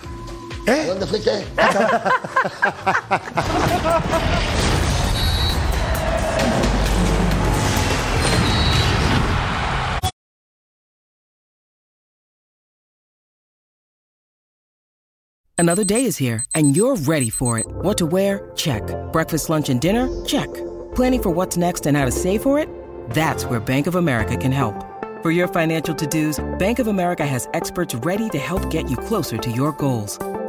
[0.70, 0.86] ¿Eh?
[0.86, 1.44] ¿Dónde fuiste?
[15.58, 17.66] Another day is here, and you're ready for it.
[17.82, 18.50] What to wear?
[18.56, 18.82] Check.
[19.12, 20.08] Breakfast, lunch, and dinner?
[20.24, 20.48] Check.
[20.94, 22.68] Planning for what's next and how to save for it?
[23.10, 24.74] That's where Bank of America can help.
[25.22, 28.96] For your financial to dos, Bank of America has experts ready to help get you
[28.96, 30.18] closer to your goals.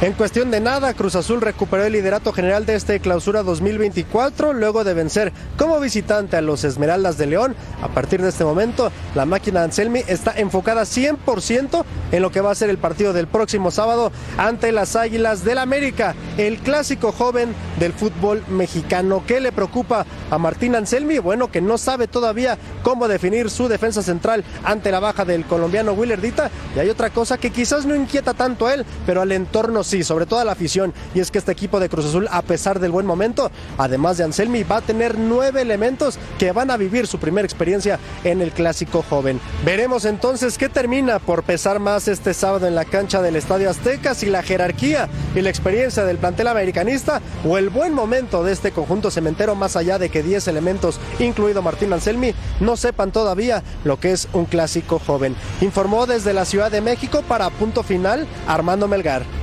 [0.00, 4.84] En cuestión de nada, Cruz Azul recuperó el liderato general de este clausura 2024 luego
[4.84, 7.56] de vencer como visitante a los Esmeraldas de León.
[7.82, 12.52] A partir de este momento, la máquina Anselmi está enfocada 100% en lo que va
[12.52, 17.52] a ser el partido del próximo sábado ante las Águilas del América, el clásico joven
[17.80, 19.24] del fútbol mexicano.
[19.26, 21.18] ¿Qué le preocupa a Martín Anselmi?
[21.18, 25.90] Bueno, que no sabe todavía cómo definir su defensa central ante la baja del colombiano
[25.94, 26.52] Willerdita.
[26.76, 29.97] Y hay otra cosa que quizás no inquieta tanto a él, pero al entorno sí,
[30.04, 30.92] sobre todo a la afición.
[31.14, 34.24] Y es que este equipo de Cruz Azul, a pesar del buen momento, además de
[34.24, 38.52] Anselmi, va a tener nueve elementos que van a vivir su primera experiencia en el
[38.52, 39.40] clásico joven.
[39.64, 44.14] Veremos entonces qué termina por pesar más este sábado en la cancha del Estadio Azteca,
[44.14, 48.72] si la jerarquía y la experiencia del plantel americanista o el buen momento de este
[48.72, 53.98] conjunto cementero, más allá de que 10 elementos, incluido Martín Anselmi, no sepan todavía lo
[53.98, 55.34] que es un clásico joven.
[55.60, 59.37] Informó desde la Ciudad de México para punto final Armando Melgar.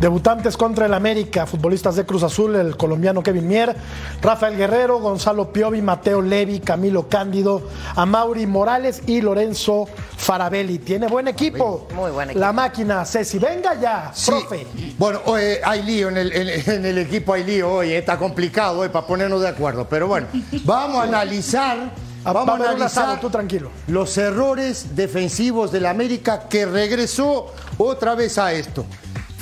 [0.00, 3.74] Debutantes contra el América, futbolistas de Cruz Azul, el colombiano Kevin Mier,
[4.20, 7.62] Rafael Guerrero, Gonzalo Piovi, Mateo Levi, Camilo Cándido,
[7.96, 10.78] Amauri Morales y Lorenzo Farabelli.
[10.78, 11.88] Tiene buen equipo.
[11.94, 12.40] Muy buen equipo.
[12.40, 13.38] La máquina, Ceci.
[13.38, 14.30] Venga ya, Sí.
[14.30, 14.66] profe.
[14.98, 15.20] Bueno,
[15.64, 18.88] hay lío en el, en- en el equipo, hay lío hoy, eh, está complicado eh,
[18.90, 19.86] para ponernos de acuerdo.
[19.88, 20.26] Pero bueno,
[20.64, 21.92] vamos a analizar,
[22.24, 23.70] vamos a asado, analizar tú tranquilo.
[23.86, 28.84] los errores defensivos del América que regresó otra vez a esto.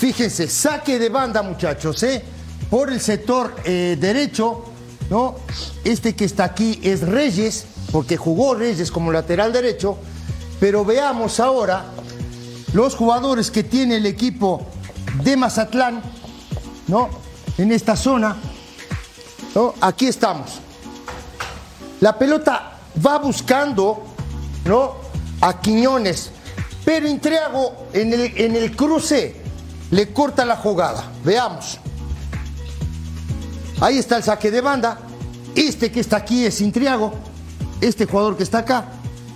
[0.02, 2.24] Fíjense, saque de banda, muchachos, ¿eh?
[2.68, 4.64] por el sector eh, derecho,
[5.08, 5.36] ¿no?
[5.84, 9.96] Este que está aquí es Reyes, porque jugó Reyes como lateral derecho,
[10.58, 11.84] pero veamos ahora
[12.72, 14.66] los jugadores que tiene el equipo
[15.22, 16.02] de Mazatlán,
[16.88, 17.08] ¿no?
[17.56, 18.36] En esta zona.
[19.82, 20.58] Aquí estamos.
[22.00, 24.02] La pelota va buscando,
[24.64, 24.96] ¿no?
[25.42, 26.32] A Quiñones,
[26.84, 29.41] pero Intriago en el cruce
[29.92, 31.04] le corta la jugada.
[31.22, 31.78] Veamos.
[33.80, 34.98] Ahí está el saque de banda.
[35.54, 37.12] Este que está aquí es Intriago.
[37.80, 38.86] Este jugador que está acá.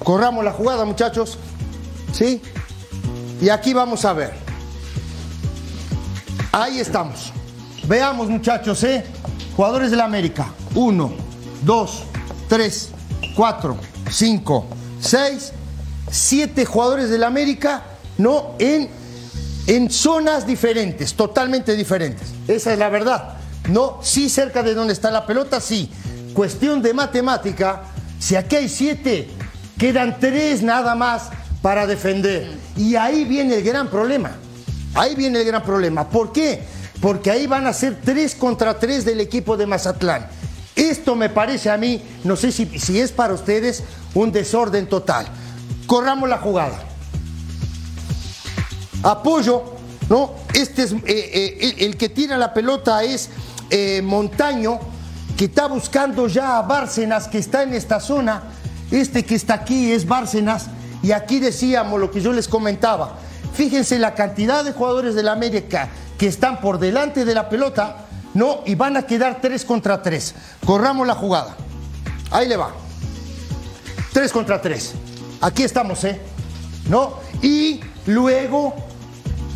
[0.03, 1.39] Corramos la jugada, muchachos.
[2.13, 2.41] ¿Sí?
[3.41, 4.33] Y aquí vamos a ver.
[6.53, 7.33] Ahí estamos.
[7.87, 9.05] Veamos, muchachos, ¿eh?
[9.57, 10.49] Jugadores de la América.
[10.75, 11.13] Uno,
[11.63, 12.05] dos,
[12.49, 12.91] tres,
[13.35, 13.77] cuatro,
[14.11, 14.67] cinco,
[15.01, 15.53] seis,
[16.11, 17.83] siete jugadores de la América,
[18.17, 18.55] ¿no?
[18.59, 18.89] En,
[19.67, 22.29] en zonas diferentes, totalmente diferentes.
[22.47, 23.35] Esa es la verdad.
[23.69, 25.91] No, sí cerca de donde está la pelota, sí.
[26.35, 27.83] Cuestión de matemática,
[28.19, 29.29] si aquí hay siete,
[29.79, 31.31] quedan tres nada más
[31.63, 32.49] para defender.
[32.77, 34.33] Y ahí viene el gran problema.
[34.95, 36.09] Ahí viene el gran problema.
[36.09, 36.63] ¿Por qué?
[37.01, 40.29] Porque ahí van a ser tres contra tres del equipo de Mazatlán.
[40.77, 43.83] Esto me parece a mí, no sé si, si es para ustedes,
[44.15, 45.27] un desorden total.
[45.87, 46.79] Corramos la jugada.
[49.07, 49.63] Apoyo,
[50.09, 50.33] ¿no?
[50.53, 53.31] Este es eh, eh, el, que tira la pelota es
[53.71, 54.81] eh, Montaño,
[55.37, 58.43] que está buscando ya a Bárcenas, que está en esta zona.
[58.91, 60.67] Este que está aquí es Bárcenas.
[61.05, 63.17] Y aquí decíamos lo que yo les comentaba.
[63.55, 65.89] Fíjense la cantidad de jugadores de la América
[66.19, 68.63] que están por delante de la pelota, ¿no?
[68.67, 70.35] Y van a quedar tres contra tres.
[70.65, 71.57] Corramos la jugada.
[72.33, 72.73] Ahí le va.
[74.13, 74.95] Tres contra tres.
[75.41, 76.21] Aquí estamos, ¿eh?
[76.89, 77.21] ¿No?
[77.41, 78.75] Y luego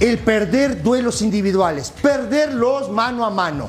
[0.00, 3.68] el perder duelos individuales, perderlos mano a mano.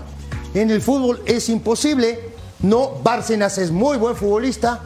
[0.53, 2.19] En el fútbol es imposible,
[2.61, 2.91] ¿no?
[3.03, 4.79] Bárcenas es muy buen futbolista,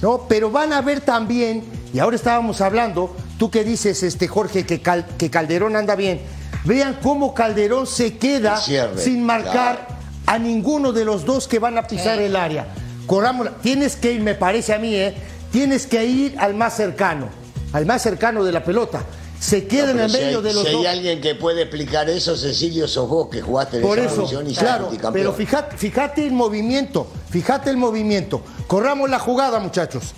[0.00, 0.26] ¿no?
[0.28, 4.80] Pero van a ver también, y ahora estábamos hablando, tú que dices, este Jorge, que,
[4.80, 6.20] Cal- que Calderón anda bien,
[6.64, 9.88] vean cómo Calderón se queda cierre, sin marcar
[10.26, 12.66] a ninguno de los dos que van a pisar el área.
[13.06, 15.14] Corramos, tienes que ir, me parece a mí, ¿eh?
[15.50, 17.28] Tienes que ir al más cercano,
[17.72, 19.02] al más cercano de la pelota.
[19.42, 22.08] Se quedan Pero en si medio hay, de los si hay alguien que puede explicar
[22.08, 25.76] eso, Cecilio, sos vos que jugaste en Por esa eso, posición y claro, pero fíjate,
[25.76, 28.40] fíjate el movimiento, fíjate el movimiento.
[28.68, 30.12] Corramos la jugada, muchachos.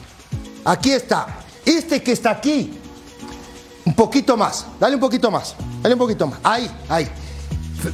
[0.62, 1.38] Aquí está.
[1.64, 2.78] Este que está aquí,
[3.86, 6.40] un poquito más, dale un poquito más, dale un poquito más.
[6.42, 7.08] Ahí, ahí.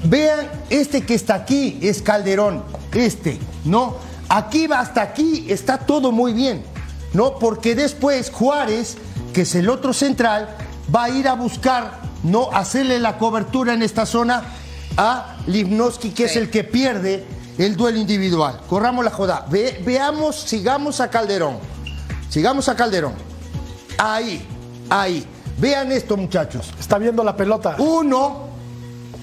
[0.03, 3.99] Vean, este que está aquí es Calderón, este, ¿no?
[4.29, 6.65] Aquí va hasta aquí, está todo muy bien,
[7.13, 7.39] ¿no?
[7.39, 8.97] Porque después Juárez,
[9.33, 10.57] que es el otro central,
[10.95, 12.51] va a ir a buscar, ¿no?
[12.53, 14.43] Hacerle la cobertura en esta zona
[14.97, 17.25] a Livnowski, que es el que pierde
[17.59, 18.61] el duelo individual.
[18.69, 19.47] Corramos la joda.
[19.51, 21.59] Ve- veamos, sigamos a Calderón.
[22.29, 23.15] Sigamos a Calderón.
[23.99, 24.47] Ahí,
[24.89, 25.27] ahí.
[25.59, 26.73] Vean esto, muchachos.
[26.79, 27.77] Está viendo la pelota.
[27.79, 28.49] Uno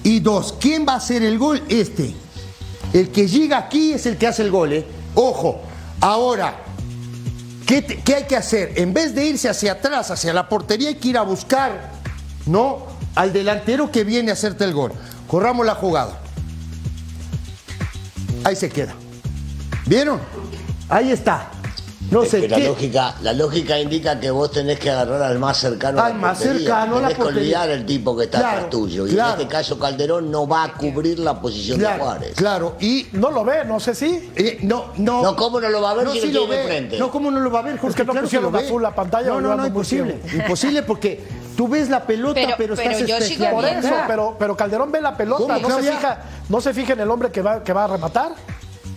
[0.04, 0.54] y dos.
[0.60, 1.62] ¿Quién va a hacer el gol?
[1.68, 2.14] Este.
[2.92, 4.86] El que llega aquí es el que hace el gol, ¿eh?
[5.14, 5.60] Ojo.
[6.00, 6.54] Ahora,
[7.68, 8.72] ¿qué, hay que hacer?
[8.76, 11.92] En vez de irse hacia atrás, hacia la portería, hay que ir a buscar,
[12.46, 12.86] ¿no?
[13.14, 14.92] Al delantero que viene a hacerte el gol.
[15.26, 16.18] Corramos la jugada.
[18.44, 18.94] Ahí se queda.
[19.86, 20.20] ¿Vieron?
[20.88, 21.50] Ahí está.
[22.10, 22.64] No Es sé que la qué.
[22.68, 26.58] lógica, la lógica indica que vos tenés que agarrar al más cercano Al más portería.
[26.60, 29.06] cercano la tenés que olvidar el tipo que está Claro, atrás tuyo.
[29.06, 29.34] Y claro.
[29.34, 32.34] en este caso Calderón no va a cubrir la posición de Juárez.
[32.34, 32.76] claro.
[32.80, 34.30] Y No lo ve, no sé si.
[34.36, 35.22] Eh, no, no.
[35.22, 36.98] No, ¿cómo no lo va a ver si lo tiene de frente?
[36.98, 37.96] No, ¿cómo no lo va a ver, Jorge?
[37.96, 38.80] que no Claro pusieron ve.
[38.80, 40.18] la pantalla No, no, no, imposible.
[40.32, 43.50] Imposible porque Tú ves la pelota, pero, Pero- estás pero yo.
[43.50, 46.92] Por eso, pero, pero Calderón ve la pelota, ¿Cómo, no se, fija, no se fija
[46.92, 48.30] en el hombre que va, que va a rematar,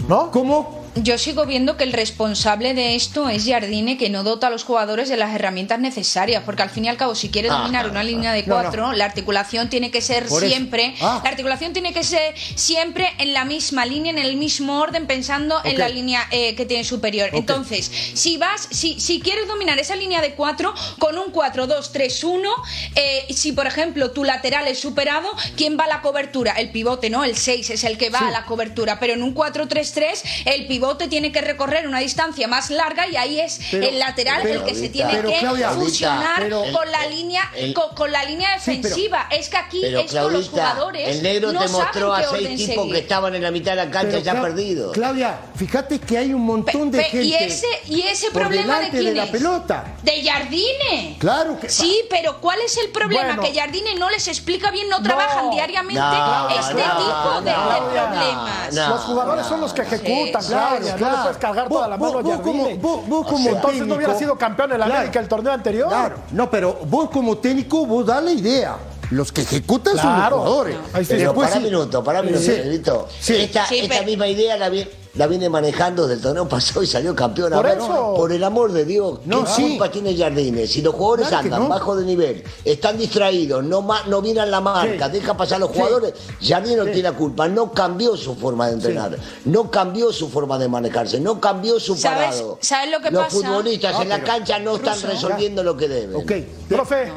[0.07, 0.29] ¿no?
[0.29, 0.80] ¿Cómo?
[0.95, 4.65] Yo sigo viendo que el responsable de esto es Jardine, que no dota a los
[4.65, 7.89] jugadores de las herramientas necesarias, porque al fin y al cabo, si quiere Ah, dominar
[7.89, 8.61] una línea de no, no.
[8.61, 11.21] cuatro, la articulación tiene que ser Por siempre, Ah.
[11.23, 15.61] la articulación tiene que ser siempre en la misma línea, en el mismo orden, pensando
[15.63, 17.29] en la línea eh, que tiene superior.
[17.31, 22.49] Entonces, si vas, si, si quieres dominar esa línea de cuatro con un 4-2-3-1,
[22.97, 26.51] eh, si por ejemplo tu lateral es superado, ¿quién va a la cobertura?
[26.51, 27.23] El pivote, ¿no?
[27.23, 30.80] El 6 es el que va a la cobertura, pero en un 4-3-3 el pivote
[31.09, 34.65] tiene que recorrer una distancia más larga y ahí es Pero- el lateral pero- el
[34.65, 38.59] que se tiene que Claudia, fusionar pero- con la línea el- con, con la línea
[38.59, 39.27] Sí, pero- defensiva.
[39.29, 42.23] es que aquí Pero esto los jugadores el negro no te saben mostró a qué
[42.31, 42.93] seis orden tipos seguir.
[42.93, 44.93] que estaban en la mitad de la cancha Pero, ya perdidos.
[44.93, 47.25] Claudia, fíjate que hay un montón de Pe- gente.
[47.25, 49.29] y ese y ese por problema de quién la es?
[49.29, 49.85] pelota.
[50.01, 53.43] de Jardine Claro que- sí pero cuál es el problema Bueno.
[53.43, 57.57] que Jardine no les explica bien no trabajan diariamente No, este no, tipo de, de
[57.57, 58.89] no, problemas no.
[58.89, 60.41] los jugadores son los que ejecutan,
[60.77, 62.79] Sí, Claudia, no le puedes cargar toda la mano a vos, como, Jardine.
[62.81, 64.99] vos- vos como Entonces no hubiera técnico- sido campeón en la Claro.
[65.01, 65.87] América el torneo anterior.
[65.89, 68.77] Claro, no, pero vos como técnico, vos da la idea.
[69.11, 70.37] Los que ejecutan son los Claro.
[70.37, 70.77] jugadores.
[70.93, 71.05] Ahí.
[71.05, 72.51] Pero Después para sí- minuto, para minuto, Sí.
[72.51, 73.07] Negrito.
[73.19, 73.35] Sí.
[73.35, 76.83] Esta, Sí, esta pero- misma idea la, vi- la viene manejando desde el torneo pasado
[76.83, 77.51] y salió campeón.
[77.51, 78.13] Por ver, eso.
[78.15, 79.61] por el amor de Dios, No, ¿qué sí.
[79.63, 80.71] culpa tiene Jardines?
[80.71, 81.69] Si los jugadores Claro andan no.
[81.69, 85.11] bajo de nivel, están distraídos, no, no miran la marca, Sí.
[85.13, 86.91] deja pasar a los jugadores, Jardines no Sí.
[86.91, 91.19] tiene la culpa, no cambió su forma de entrenar, no cambió su forma de manejarse,
[91.19, 92.57] no cambió su ¿Sabes- parado.
[92.61, 93.35] sabes lo que los pasa?
[93.35, 96.15] futbolistas Ah, en la cancha no están resolviendo lo que deben.
[96.15, 96.31] Ok.
[96.69, 97.11] Profe,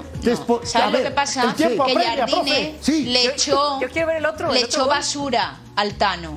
[0.64, 1.44] ¿Sabes lo que pasa?
[1.44, 2.74] el tiempo que apremia, Jardine profe.
[2.80, 3.04] Sí.
[3.04, 6.35] le echó, yo quiero ver el otro, le el otro echó basura al Tano.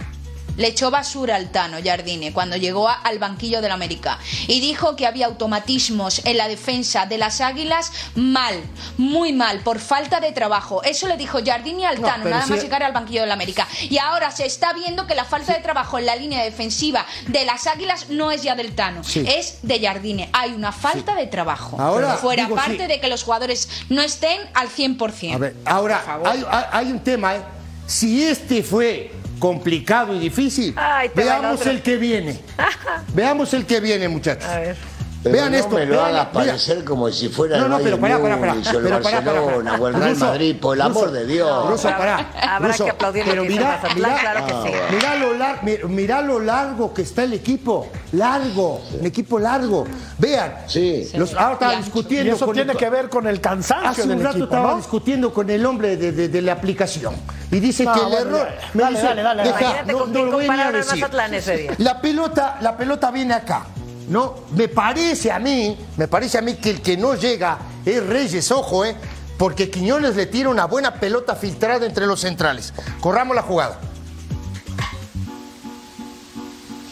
[0.57, 4.95] Le echó basura al Tano Jardine cuando llegó a- al banquillo del América y dijo
[4.95, 8.61] que había automatismos en la defensa de las Águilas mal,
[8.97, 10.83] muy mal, por falta de trabajo.
[10.83, 13.31] Eso le dijo Jardine al No, Tano, pero nada si- más llegar al banquillo del
[13.31, 13.67] América.
[13.89, 17.45] Y ahora se está viendo que la falta de trabajo en la línea defensiva de
[17.45, 19.23] las Águilas no es ya del Tano, Sí.
[19.27, 20.29] es de Jardine.
[20.33, 21.79] Hay una falta de trabajo.
[21.79, 22.87] Ahora, Fuera digo, parte sí.
[22.87, 25.35] de que los jugadores no estén al 100%.
[25.35, 26.27] A ver, ahora, Por favor.
[26.29, 27.41] hay, hay- hay un tema, ¿eh?
[27.85, 32.39] Si este fue complicado y difícil, Ay, veamos el que viene.
[33.13, 34.50] veamos el que viene, muchachos.
[34.50, 34.96] A ver.
[35.31, 37.97] Pero Vean no esto, me lo vean, hagas parecer como si fuera No, el pero
[37.97, 38.53] Bayern pará, pará, pará.
[38.53, 39.81] Múnich o el Pero Barcelona pará.
[39.81, 41.69] o el Real Madrid, por el amor de Dios.
[41.69, 42.29] Russo, pará.
[42.41, 44.75] Habrá que aplaudir pero claro que sí.
[44.91, 47.87] mira lo, lar- mi- mira lo largo que está el equipo.
[48.13, 49.85] Largo, un equipo largo.
[50.17, 51.09] Vean, Sí.
[51.15, 54.01] los, ahora estaba discutiendo y eso con tiene el- que ver con el cansancio Hace
[54.07, 54.77] del un rato equipo, estaba ¿no?
[54.77, 57.13] discutiendo con el hombre de, de- de la aplicación
[57.51, 58.47] y dice No, que el error.
[58.73, 61.75] me Dale, dice, dale, dale, deja, no, con no lo voy a decir.
[61.79, 63.65] La pelota, la pelota viene acá.
[64.07, 64.35] ¿No?
[64.55, 68.51] Me parece a mí, me parece a mí que el que no llega es Reyes,
[68.51, 68.95] ojo, ¿eh?
[69.37, 72.73] Porque Quiñones le tira una buena pelota filtrada entre los centrales.
[72.99, 73.79] Corramos la jugada.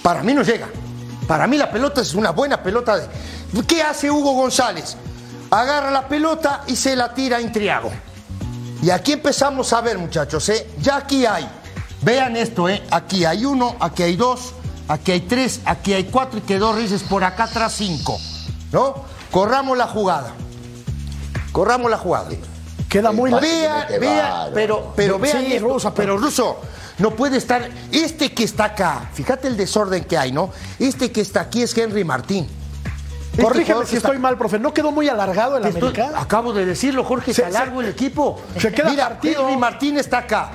[0.04, 0.68] Para mí no llega.
[1.28, 3.08] Para mí la pelota es una buena pelota de.
[3.68, 4.96] ¿Qué hace Hugo González?
[5.50, 7.92] Agarra la pelota y se la tira a Intriago.
[8.84, 10.70] Y aquí empezamos a ver, muchachos, ¿eh?
[10.80, 11.50] Ya aquí hay.
[12.04, 12.84] Vean esto, ¿eh?
[12.92, 14.54] Aquí hay uno, aquí hay dos,
[14.88, 18.20] aquí hay tres, aquí hay cuatro y quedó Reyes por acá atrás cinco.
[18.72, 18.96] ¿No?
[19.32, 20.34] Corramos la jugada.
[21.52, 22.30] Corramos la jugada.
[22.90, 24.52] Queda muy vean, bárbaro.
[24.54, 26.58] pero, pero Sí, vean esto, Russo, pero Ruso,
[27.00, 27.70] no puede estar.
[27.92, 30.52] Este que está acá, fíjate el desorden que hay, ¿no?
[30.80, 32.48] Este que está aquí es Henry Martín.
[33.32, 34.60] Este Corrígeme si está- estoy mal, profe.
[34.60, 36.12] ¿No quedó muy alargado el estoy- América?
[36.22, 38.40] acabo de decirlo, Jorge, Se- se alargo el equipo.
[38.58, 39.42] se queda Mira, partido.
[39.42, 40.52] Henry Martín está acá.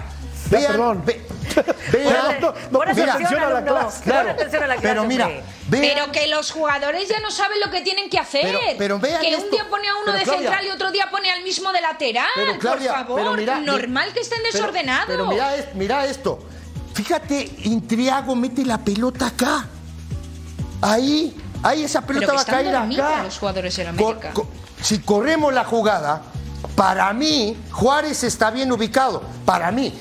[0.50, 1.02] Ya, perdón.
[1.04, 1.26] ve-
[1.92, 4.10] Vean, no, no Pon puse mira, atención a la clase.
[4.10, 5.42] Pon atención a la clase, pero mira, vean,
[5.82, 8.42] Pero que los jugadores ya no saben lo que tienen que hacer.
[8.42, 9.44] Pero- pero vean que esto.
[9.44, 10.40] un día pone a uno Pero, de Claudia.
[10.48, 12.26] central y otro día pone al mismo de lateral.
[12.34, 15.06] Pero, Claudia, por favor, pero mira, normal que estén desordenados.
[15.08, 16.38] Pero, mira, es- mira esto.
[16.94, 19.66] Fíjate, Intriago mete la pelota acá.
[20.82, 23.22] Ahí, ahí esa Pero pelota que va a caer acá.
[23.24, 24.32] los jugadores en Cor- América.
[24.34, 24.48] co-
[24.82, 26.22] si corremos la jugada,
[26.74, 29.22] para mí, Juárez está bien ubicado.
[29.44, 29.92] Para mí,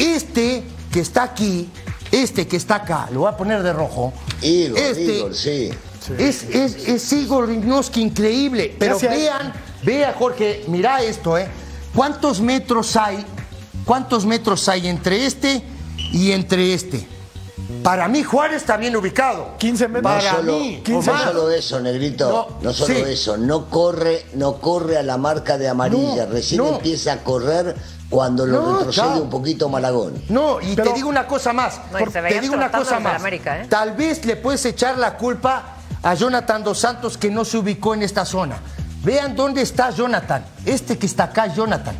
[0.00, 1.68] este que está aquí,
[2.10, 4.12] este que está acá, lo voy a poner de rojo.
[4.42, 5.70] Igor, este Igor, sí.
[6.18, 8.74] es, es, es Igor Rignoski increíble.
[8.78, 9.16] Pero Gracias.
[9.20, 11.48] vean, vea Jorge, mira esto, ¿eh?
[11.94, 13.24] ¿Cuántos metros hay?
[13.84, 15.62] ¿Cuántos metros hay entre este
[16.12, 17.06] y entre este?
[17.82, 19.56] Para mí Juárez está bien ubicado.
[19.58, 20.02] 15 metros.
[20.02, 21.24] No Para solo, mí, no Omar.
[21.28, 22.28] solo eso, Negrito.
[22.28, 23.02] No, No, solo sí.
[23.06, 23.36] eso.
[23.36, 26.26] No corre, no corre a la marca de amarilla.
[26.26, 26.76] No, Recién no.
[26.76, 27.76] empieza a correr
[28.10, 30.22] cuando lo No, retrocede un poquito Malagón.
[30.28, 31.80] No, y Pero- te digo una cosa más.
[31.92, 33.14] No, por- te digo una cosa más.
[33.20, 33.66] América, ¿eh?
[33.68, 37.94] Tal vez le puedes echar la culpa a Jonathan Dos Santos que no se ubicó
[37.94, 38.58] en esta zona.
[39.04, 40.44] Vean dónde está Jonathan.
[40.66, 41.94] Este que está acá, Jonathan.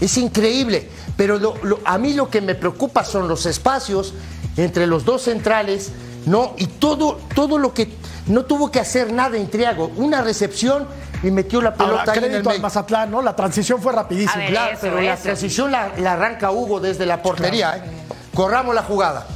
[0.00, 0.88] Es increíble.
[1.16, 4.14] Pero lo- lo- a mí lo que me preocupa son los espacios
[4.56, 5.90] entre los dos centrales,
[6.26, 6.54] ¿no?
[6.56, 7.94] Y todo, todo lo que.
[8.26, 9.90] No tuvo que hacer nada Intriago.
[9.96, 10.86] Una recepción
[11.22, 12.62] y metió la pelota Ahora, ahí en el crédito al medio.
[12.62, 13.20] Mazatlán, ¿no?
[13.22, 14.46] La transición fue rapidísima.
[14.46, 17.76] Claro, pero la transición la, la arranca Hugo desde la portería.
[17.76, 17.82] ¿eh?
[18.34, 19.26] Corramos la jugada.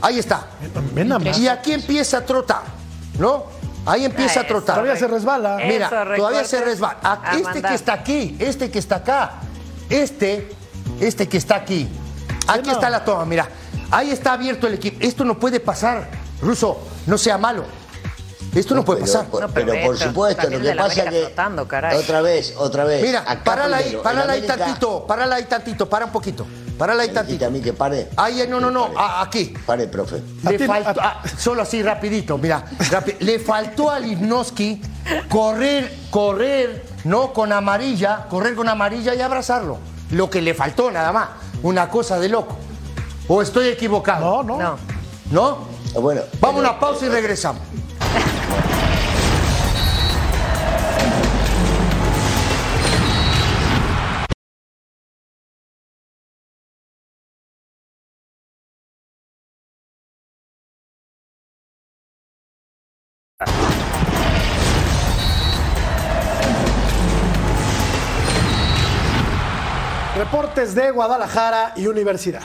[0.00, 0.46] Ahí está.
[0.92, 1.10] Ven.
[1.38, 2.62] Y aquí empieza a trotar,
[3.18, 3.44] ¿no?
[3.86, 4.76] Ahí empieza a trotar.
[4.76, 5.58] Todavía se resbala.
[5.66, 6.98] Mira, todavía se resbala.
[7.02, 7.70] A- a Este mandar.
[7.70, 9.32] que está aquí, este que está acá,
[9.90, 10.50] este,
[11.00, 11.88] este que está aquí.
[12.48, 13.48] Aquí está la toma, mira.
[13.90, 14.98] Ahí está abierto el equipo.
[15.00, 16.08] Esto no puede pasar,
[16.42, 16.80] Ruso.
[17.06, 17.64] No sea malo.
[18.54, 19.26] Esto no, puede pero- pasar.
[19.30, 21.34] por- pero por supuesto, lo que pasa que
[21.96, 23.02] otra vez, otra vez.
[23.02, 26.46] Mira, acá párala ahí, párala ahí tantito, párala ahí tantito, para un poquito.
[26.78, 27.46] Párala ahí tantito.
[27.46, 28.08] a mí que pare.
[28.16, 29.54] Ahí, no, no, no, a- aquí.
[29.66, 30.22] Pare, profe.
[30.42, 34.80] Le faltó, ah, solo así rapidito, mira, rapi- le faltó a Lisnowski
[35.28, 39.78] correr, correr, no con amarilla, correr con amarilla y abrazarlo.
[40.10, 41.28] Lo que le faltó nada más,
[41.62, 42.56] una cosa de loco.
[43.28, 44.42] ¿O estoy equivocado?
[44.42, 44.78] No, no.
[45.30, 45.58] ¿No?
[46.00, 46.22] Bueno.
[46.40, 47.62] Vamos a una pausa y regresamos.
[70.74, 72.42] De Guadalajara y Universidad.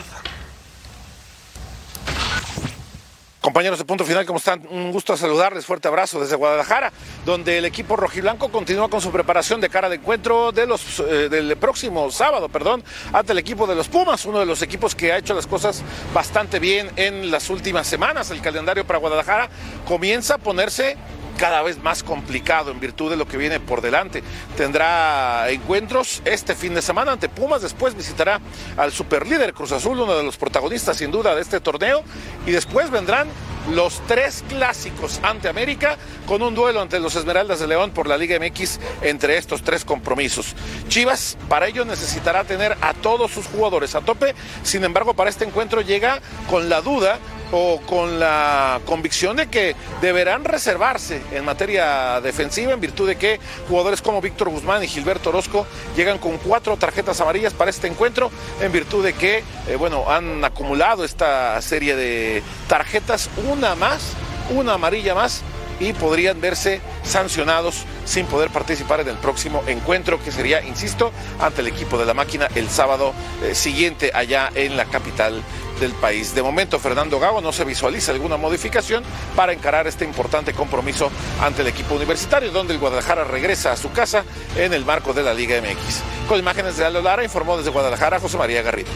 [3.41, 4.67] Compañeros de Punto Final, ¿cómo están?
[4.69, 6.91] Un gusto saludarles, fuerte abrazo desde Guadalajara,
[7.25, 11.29] donde el equipo rojiblanco continúa con su preparación de cara de encuentro de los, eh,
[11.29, 15.11] del próximo sábado, perdón, ante el equipo de los Pumas, uno de los equipos que
[15.11, 15.81] ha hecho las cosas
[16.13, 18.29] bastante bien en las últimas semanas.
[18.29, 19.49] El calendario para Guadalajara
[19.87, 20.97] comienza a ponerse
[21.39, 24.21] cada vez más complicado en virtud de lo que viene por delante.
[24.57, 28.41] Tendrá encuentros este fin de semana ante Pumas, después visitará
[28.75, 32.03] al superlíder Cruz Azul, uno de los protagonistas sin duda de este torneo,
[32.45, 33.29] y después vendrán
[33.71, 38.17] los tres clásicos ante América con un duelo ante los Esmeraldas de León por la
[38.17, 40.55] Liga MX entre estos tres compromisos.
[40.89, 45.45] Chivas para ello necesitará tener a todos sus jugadores a tope, sin embargo para este
[45.45, 46.19] encuentro llega
[46.49, 47.19] con la duda
[47.51, 53.39] o con la convicción de que deberán reservarse en materia defensiva en virtud de que
[53.67, 58.31] jugadores como Víctor Guzmán y Gilberto Orozco llegan con cuatro tarjetas amarillas para este encuentro
[58.61, 64.13] en virtud de que eh, bueno han acumulado esta serie de tarjetas una más
[64.49, 65.43] una amarilla más
[65.79, 71.61] y podrían verse sancionados sin poder participar en el próximo encuentro que sería, insisto, ante
[71.61, 75.41] el equipo de la máquina el sábado eh, siguiente allá en la capital
[75.79, 76.35] del país.
[76.35, 79.03] De momento, Fernando Gago no se visualiza alguna modificación
[79.35, 81.11] para encarar este importante compromiso
[81.41, 84.23] ante el equipo universitario, donde el Guadalajara regresa a su casa
[84.55, 86.01] en el marco de la Liga MX.
[86.27, 88.89] Con imágenes de Aldo Lara, informó desde Guadalajara José María Garrido.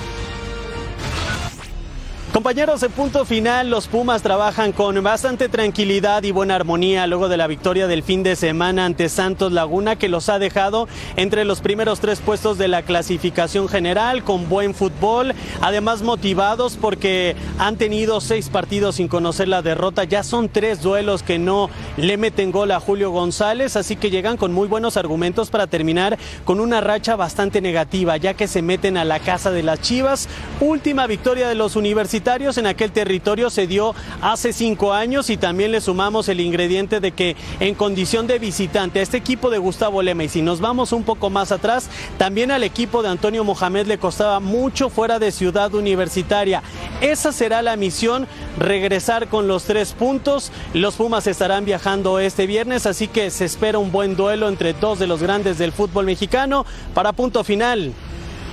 [2.33, 7.37] Compañeros, en punto final, los Pumas trabajan con bastante tranquilidad y buena armonía luego de
[7.37, 11.61] la victoria del fin de semana ante Santos Laguna, que los ha dejado entre los
[11.61, 18.19] primeros tres puestos de la clasificación general, con buen fútbol, además motivados porque han tenido
[18.19, 22.71] seis partidos sin conocer la derrota, ya son tres duelos que no le meten gol
[22.71, 27.15] a Julio González, así que llegan con muy buenos argumentos para terminar con una racha
[27.15, 30.27] bastante negativa, ya que se meten a la casa de las Chivas,
[30.59, 35.73] última victoria de los universitarios en aquel territorio se dio hace cinco años y también
[35.73, 40.01] le sumamos el ingrediente de que en condición de visitante a este equipo de Gustavo
[40.01, 43.87] Lema y si nos vamos un poco más atrás, también al equipo de Antonio Mohamed
[43.87, 46.63] le costaba mucho fuera de ciudad universitaria.
[47.01, 48.25] Esa será la misión,
[48.57, 50.53] regresar con los tres puntos.
[50.73, 54.97] Los Pumas estarán viajando este viernes, así que se espera un buen duelo entre dos
[54.97, 56.65] de los grandes del fútbol mexicano.
[56.93, 57.91] Para punto final,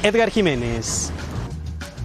[0.03, 1.13] Edgar Jiménez.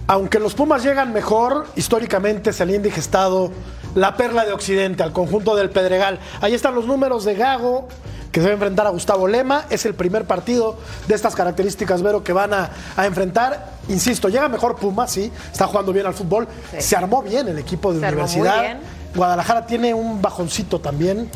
[0.08, 3.50] Aunque los Pumas llegan mejor, históricamente se le ha indigestado
[3.94, 6.20] la perla de Occidente al conjunto del Pedregal.
[6.40, 7.88] Ahí están los números de Gago,
[8.30, 9.64] que se va a enfrentar a Gustavo Lema.
[9.68, 10.76] Es el primer partido
[11.08, 13.72] de estas características, Vero, que van a, a enfrentar.
[13.88, 16.46] Insisto, llega mejor Pumas, sí, está jugando bien al fútbol.
[16.70, 16.80] Sí.
[16.82, 18.60] Se armó bien el equipo de Se universidad.
[18.60, 18.80] bien.
[19.14, 21.28] Guadalajara tiene un bajoncito también.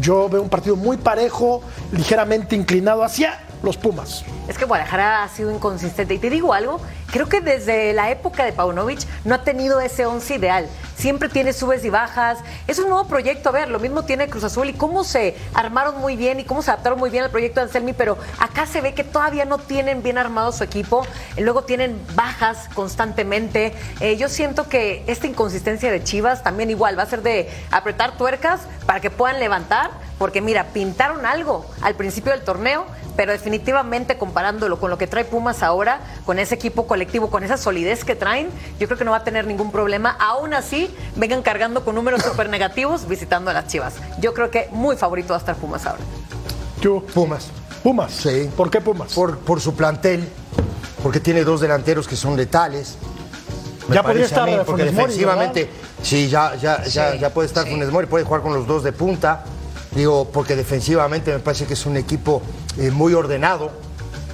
[0.00, 1.60] Yo veo un partido muy parejo,
[1.92, 4.24] ligeramente inclinado hacia los Pumas.
[4.48, 6.14] Es que Guadalajara ha sido inconsistente.
[6.14, 6.80] Y te digo algo,
[7.10, 10.68] creo que desde la época de Paunovic no ha tenido ese once ideal.
[11.00, 12.40] Siempre tiene subes y bajas.
[12.66, 13.48] Es un nuevo proyecto.
[13.48, 16.60] A ver, lo mismo tiene Cruz Azul y cómo se armaron muy bien y cómo
[16.60, 19.56] se adaptaron muy bien al proyecto de Anselmi, pero acá se ve que todavía no
[19.56, 21.06] tienen bien armado su equipo.
[21.36, 23.72] Eh, Luego tienen bajas constantemente.
[24.00, 28.18] Eh, yo siento que esta inconsistencia de Chivas también igual va a ser de apretar
[28.18, 29.90] tuercas para que puedan levantar
[30.20, 32.84] porque mira, pintaron algo al principio del torneo,
[33.16, 37.56] pero definitivamente comparándolo con lo que trae Pumas ahora, con ese equipo colectivo, con esa
[37.56, 40.14] solidez que traen, yo creo que no va a tener ningún problema.
[40.20, 43.94] Aún así, vengan cargando con números súper negativos visitando a las Chivas.
[44.20, 46.02] Yo creo que muy favorito va a estar Pumas ahora.
[46.80, 47.00] Yo.
[47.14, 47.48] Pumas.
[47.82, 48.12] Pumas.
[48.12, 48.50] Sí.
[48.56, 49.12] ¿Por qué Pumas?
[49.12, 50.28] Por, por su plantel,
[51.02, 52.96] porque tiene dos delanteros que son letales.
[53.88, 55.70] Me Ya podría estar mí, porque Funes Mori, defensivamente,
[56.02, 58.82] sí, ya, ya, ya, Sí, ya puede estar Funes Mori, puede jugar con los dos
[58.84, 59.44] de punta.
[59.94, 62.40] Digo, porque defensivamente me parece que es un equipo
[62.78, 63.70] eh, muy ordenado.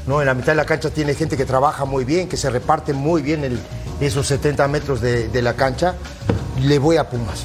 [0.07, 0.21] ¿no?
[0.21, 2.93] En la mitad de la cancha tiene gente que trabaja muy bien, que se reparte
[2.93, 3.59] muy bien el-
[4.01, 5.95] esos 70 metros de, de la cancha.
[6.61, 7.45] Le voy a Pumas.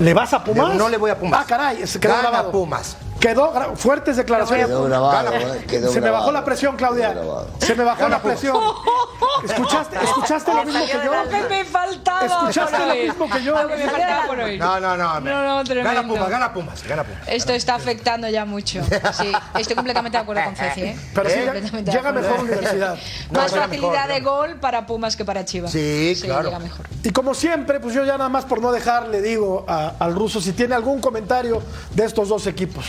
[0.00, 0.68] ¿Le vas a Pumas?
[0.70, 1.40] Le- no le voy a Pumas.
[1.42, 2.50] Ah, caray, se quedó Gana grabado.
[2.52, 2.96] Pumas.
[3.18, 4.66] Quedó gra- fuertes declaraciones.
[4.66, 5.36] Quedó grabado, Gana.
[5.54, 6.22] eh, quedó Se me grabado.
[6.24, 7.12] bajó la presión, Claudia.
[7.14, 7.48] Grabado.
[7.58, 8.56] Se me bajó la presión.
[9.44, 11.14] ¿Escuchaste, escuchaste lo mismo que yo?
[11.14, 12.24] Lo que me faltaba.
[12.26, 13.62] ¿Escuchaste por lo mismo que yo?
[13.62, 14.58] Lo que me faltaba por oír.
[14.60, 15.20] No, no, no.
[15.20, 15.90] No, no, tremendo.
[15.94, 17.22] Gana Pumas, gana Pumas, gana Pumas.
[17.28, 18.82] Esto está afectando ya mucho.
[19.12, 20.98] Sí, estoy completamente de acuerdo con Ceci, ¿eh?
[21.14, 21.38] Pero sí,
[21.72, 22.96] de llega mejor universidad.
[23.30, 25.70] No, Más facilidad mejor, de gol para Pumas que para Chivas.
[25.72, 26.44] Sí, claro.
[26.44, 26.86] llega mejor.
[27.02, 30.14] Y como siempre, pues yo ya nada más por no dejar, le digo a- al
[30.14, 31.62] ruso si tiene algún comentario
[31.92, 32.84] de estos dos equipos.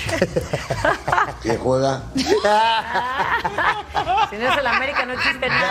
[1.41, 2.01] ¿Quién juega?
[4.29, 5.63] Si no es el América, no existe nadie.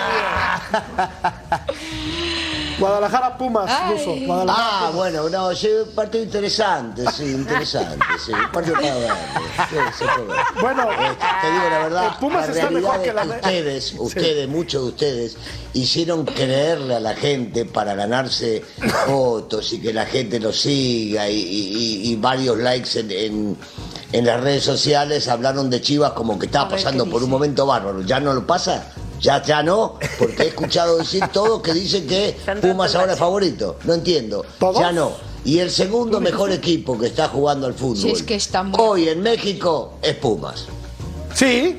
[2.79, 4.15] Guadalajara Pumas, ruso.
[4.27, 4.69] Guadalajara.
[4.89, 9.11] Ah, bueno, no, sí, un partido interesante, sí, interesante, sí, un partido para ver.
[9.71, 10.37] Sí, se puede ver.
[10.61, 13.23] Bueno, Eh, te digo la verdad, el Pumas la está realidad mejor que es la-
[13.23, 13.97] que ustedes, Sí.
[13.99, 15.37] ustedes, muchos de ustedes,
[15.73, 18.63] hicieron creerle a la gente para ganarse
[19.09, 23.57] votos y que la gente lo siga y, y- y varios likes en, en-
[24.13, 27.65] en las redes sociales hablaron de Chivas como que estaba pasando ¿qué por un momento
[27.65, 28.03] bárbaro.
[28.03, 28.93] ¿Ya no lo pasa?
[29.21, 33.77] Ya, ya no, porque he escuchado decir todo que dicen que Pumas ahora es favorito.
[33.85, 34.45] No entiendo.
[34.59, 34.79] ¿Todos?
[34.81, 35.13] Ya no.
[35.45, 38.79] Y el segundo mejor equipo que está jugando al fútbol Si es que está muy-
[38.81, 40.67] hoy en México es Pumas.
[41.35, 41.79] Sí.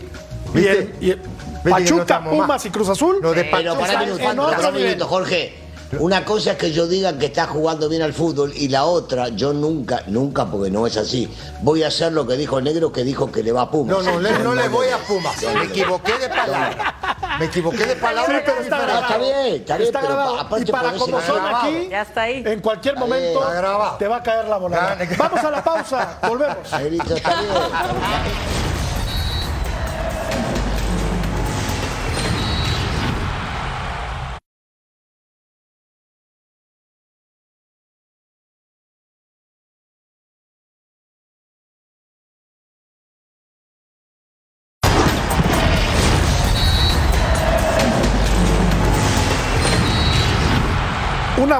[0.55, 1.21] Y el, y el-
[1.63, 2.65] no Pachuca, Pumas más.
[2.65, 3.21] y Cruz Azul.
[3.21, 4.89] De Pero para un está minuto, en otro para un nivel.
[4.91, 5.67] minuto, Jorge.
[5.99, 9.29] Una cosa es que yo diga que está jugando bien al fútbol y la otra,
[9.29, 11.29] yo nunca, nunca, porque no es así,
[11.61, 13.97] voy a hacer lo que dijo el negro que dijo que le va a Pumas.
[13.97, 15.35] No, no, le- no le voy a Pumas.
[15.41, 16.96] Me equivoqué de palabra.
[17.39, 18.37] Me equivoqué de palabra.
[18.37, 19.01] Sí, pero está grabado.
[19.01, 20.39] está bien, está bien, Está grabado.
[20.39, 21.57] aparte y para como son grabado.
[21.67, 22.43] aquí, Ya está ahí.
[22.45, 23.97] en cualquier momento Está grabado.
[23.97, 24.57] te va a caer la.
[24.59, 24.97] Gana.
[25.17, 26.19] Vamos a la pausa.
[26.27, 26.71] Volvemos.
[26.71, 27.51] Negrito, está bien.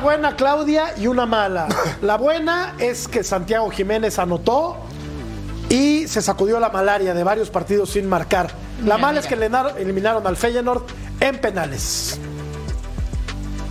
[0.08, 1.68] buena, Claudia, y una mala.
[2.02, 4.78] La buena es que Santiago Jiménez anotó
[5.68, 8.50] y se sacudió la malaria de varios partidos sin marcar.
[8.86, 10.84] La mala es que eliminaron, eliminaron al Feyenoord
[11.20, 12.22] en penales.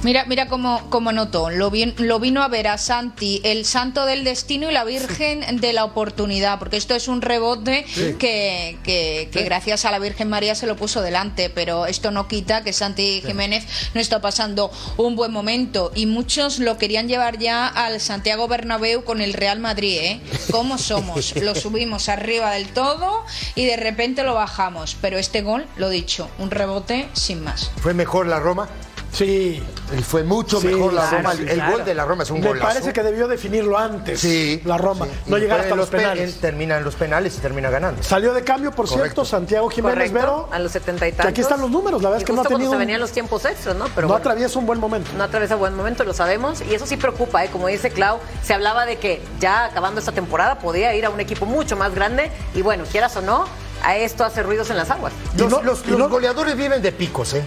[0.07, 1.51] Mira, mira cómo, cómo notó.
[1.51, 5.61] Lo, vi- lo vino a ver a Santi, el santo del destino y la virgen
[5.61, 7.85] de la oportunidad, porque esto es un rebote
[8.21, 12.29] que, que- que gracias a la Virgen María se lo puso delante, pero esto no
[12.29, 17.39] quita que Santi Jiménez no está pasando un buen momento y muchos lo querían llevar
[17.41, 20.21] ya al Santiago Bernabéu con el Real Madrid, ¿eh?
[20.53, 21.35] ¿Cómo somos?
[21.35, 23.25] Lo subimos arriba del todo
[23.57, 27.73] y de repente lo bajamos, pero este gol, lo dicho, un rebote sin más.
[27.83, 28.69] ¿Fue mejor la Roma?
[29.17, 29.63] Sí.
[29.97, 31.33] Y fue mucho Sí, mejor la claro, Roma.
[31.35, 31.73] sí, el claro.
[31.73, 32.67] gol de la Roma es un Me golazo.
[32.69, 34.21] parece que debió definirlo antes.
[34.21, 34.61] Sí.
[34.65, 35.07] La Roma.
[35.07, 35.13] sí.
[35.27, 36.35] No llegar hasta los penales.
[36.35, 38.03] Él termina en los penales y termina ganando.
[38.03, 39.05] Salió de cambio, por Correcto.
[39.05, 40.49] cierto, Santiago Jiménez Correcto, Vero.
[40.53, 41.31] a los setenta y que tantos.
[41.31, 43.13] aquí están los números, la verdad es que no ha tenido se un- venían los
[43.13, 43.85] tiempos extras, ¿no?
[43.95, 44.17] Pero no bueno.
[44.17, 45.11] atraviesa un buen momento.
[45.17, 47.49] No atraviesa buen momento, lo sabemos, y eso sí preocupa, ¿eh?
[47.51, 51.21] como dice Clau, se hablaba de que ya acabando esta temporada podía ir a un
[51.21, 53.47] equipo mucho más grande, y bueno, quieras o no,
[53.85, 55.13] a esto hace ruidos en las aguas.
[55.37, 57.45] Los, no- los- y los no- goleadores viven de picos, ¿eh?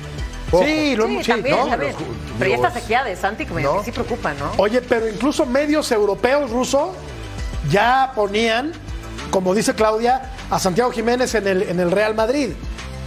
[0.52, 0.64] Ojo.
[0.64, 1.68] Sí, lo hemos- sí, también, ¿no?
[1.68, 1.91] también.
[1.93, 2.02] los-
[2.39, 3.78] Pero ya esta sequía de Santi como ¿no?
[3.80, 4.52] que sí preocupa, ¿no?
[4.58, 6.93] Oye, pero incluso medios europeos ruso
[7.70, 8.72] ya ponían,
[9.32, 12.50] como dice Claudia, a Santiago Jiménez en el, en el Real Madrid.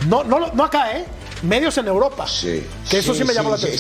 [0.08, 1.04] No, no, no acá, ¿eh?
[1.42, 2.26] Medios en Europa.
[2.28, 2.64] Sí.
[2.88, 3.78] Que eso sí, me llamó la atención.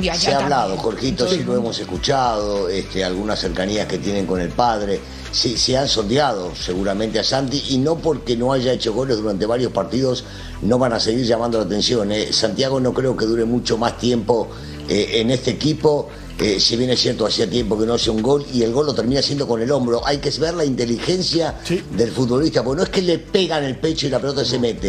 [0.00, 0.76] Se ha, se hablado.
[0.76, 5.00] Jorgito, sí lo hemos escuchado, este, algunas cercanías que tienen con el padre.
[5.30, 9.44] Sí, se han sondeado seguramente a Santi y no porque no haya hecho goles durante
[9.46, 10.24] varios partidos
[10.62, 12.10] no van a seguir llamando la atención.
[12.12, 12.32] eh.
[12.32, 14.48] Santiago no creo que dure mucho más tiempo
[14.88, 18.20] eh, en este equipo eh, si bien es cierto, hacía tiempo que no hace un
[18.22, 20.06] gol y el gol lo termina haciendo con el hombro.
[20.06, 21.54] Hay que ver la inteligencia
[21.96, 24.88] del futbolista, porque no es que le pegan el pecho y la pelota se mete.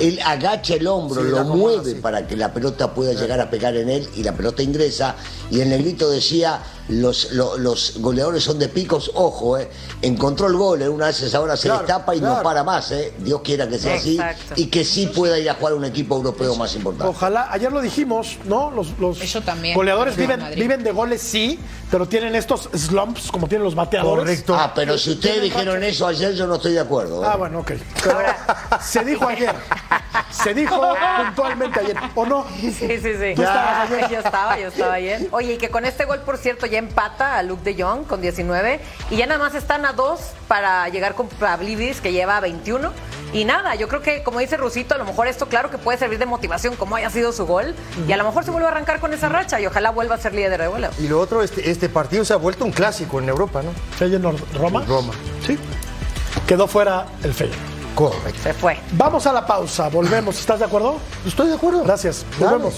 [0.00, 1.98] él agacha el hombro, Sí, lo acomoda, mueve sí.
[2.00, 5.14] para que la pelota pueda llegar a pegar en él y la pelota ingresa.
[5.50, 9.68] Y el negrito decía, los, lo- los goleadores son de picos, ojo, eh,
[10.02, 12.90] encontró el gol, en una vez esa hora se Claro, destapa y no para más,
[12.92, 13.12] eh.
[13.18, 14.54] Dios quiera que sea Exacto.
[14.54, 17.08] así y que sí pueda ir a jugar a un equipo europeo más importante.
[17.08, 18.70] Ojalá, ayer lo dijimos, ¿no?
[18.70, 19.74] Los, los Eso también.
[19.74, 21.58] goleadores viven, viven de goles, sí,
[21.90, 24.44] pero tienen estos slumps como tienen los bateadores.
[24.48, 27.22] Ah, pero si ustedes dijeron eso ayer, yo no estoy de acuerdo.
[27.22, 27.28] eh.
[27.30, 27.72] Ah, bueno, ok.
[28.02, 28.18] Pero
[28.82, 29.54] se dijo ayer.
[30.42, 30.80] Se dijo
[31.24, 31.96] puntualmente ayer.
[32.14, 32.46] ¿O no?
[32.60, 33.34] Sí, sí, sí.
[33.34, 34.10] ¿Tú estabas ayer?
[34.10, 35.28] Yo estaba, yo estaba ayer.
[35.32, 38.20] Oye, y que con este gol, por cierto, ya empata a Luke de Jong con
[38.20, 38.80] 19.
[39.10, 42.92] Y ya nada más están a dos para llegar con Pavlidis, que lleva 21.
[43.32, 45.98] Y nada, yo creo que, como dice Rusito, a lo mejor esto, claro que puede
[45.98, 47.74] servir de motivación, como haya sido su gol.
[48.06, 50.18] Y a lo mejor se vuelve a arrancar con esa racha y ojalá vuelva a
[50.18, 50.88] ser líder de vuelo.
[50.98, 53.70] Y lo otro, este, este partido se ha vuelto un clásico en Europa, ¿no?
[53.98, 54.84] ¿Feyenoord Roma?
[54.86, 55.12] Roma.
[55.46, 55.58] Sí.
[56.46, 57.67] Quedó fuera el Feyenoord.
[57.98, 58.42] Correcto.
[58.44, 58.78] Se fue.
[58.92, 60.38] Vamos a la pausa, volvemos.
[60.38, 60.98] ¿Estás de acuerdo?
[61.26, 61.82] Estoy de acuerdo.
[61.82, 62.24] Gracias.
[62.38, 62.74] Volvemos.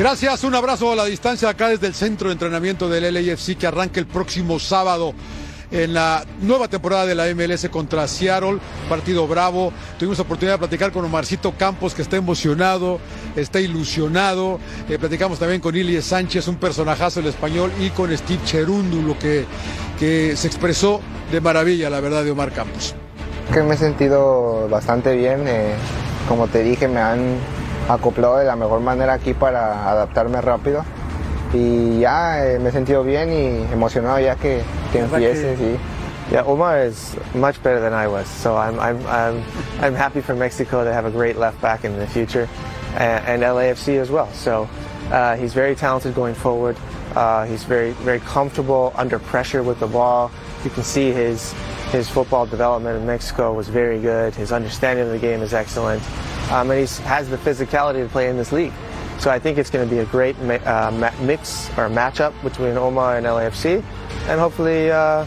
[0.00, 3.66] Gracias, un abrazo a la distancia acá desde el centro de entrenamiento del LAFC que
[3.66, 5.12] arranca el próximo sábado
[5.70, 9.74] en la nueva temporada de la MLS contra Seattle, partido bravo.
[9.98, 12.98] Tuvimos la oportunidad de platicar con Omarcito Campos que está emocionado,
[13.36, 14.58] está ilusionado.
[14.88, 19.44] Eh, platicamos también con Ilie Sánchez, un personajazo el español, y con Steve Cherúndulo que,
[19.98, 22.94] que se expresó de maravilla, la verdad, de Omar Campos.
[23.52, 25.46] que me he sentido bastante bien.
[25.46, 25.74] eh,
[26.26, 27.36] como te dije, me han
[27.94, 30.84] acoplado de la mejor manera aquí para adaptarme rápido.
[31.52, 34.62] Y ya eh, me he sentido bien y emocionado ya que,
[34.92, 35.56] que empiece.
[35.56, 35.76] sí.
[36.30, 39.42] Yeah, Omar is much better than I was, so I'm, I'm, I'm,
[39.80, 42.48] I'm happy for Mexico to have a great left back in the future,
[42.96, 44.28] and, and LAFC as well.
[44.32, 44.68] So
[45.10, 46.76] uh, he's very talented going forward.
[47.16, 50.30] Uh, he's very, very comfortable under pressure with the ball.
[50.62, 51.52] You can see his,
[51.90, 54.32] his football development in Mexico was very good.
[54.36, 56.00] His understanding of the game is excellent,
[56.50, 58.72] um, and he has the physicality to play in this league.
[59.18, 63.16] So I think it's going to be a great uh, mix or matchup between Omar
[63.16, 63.82] and LAFC,
[64.28, 65.24] and hopefully uh,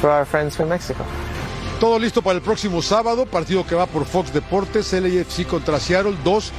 [0.00, 1.04] for our friends from Mexico.
[1.80, 6.16] Todo listo para el próximo sábado, partido que va por Fox Deportes, LAFC contra Seattle,
[6.24, 6.52] dos.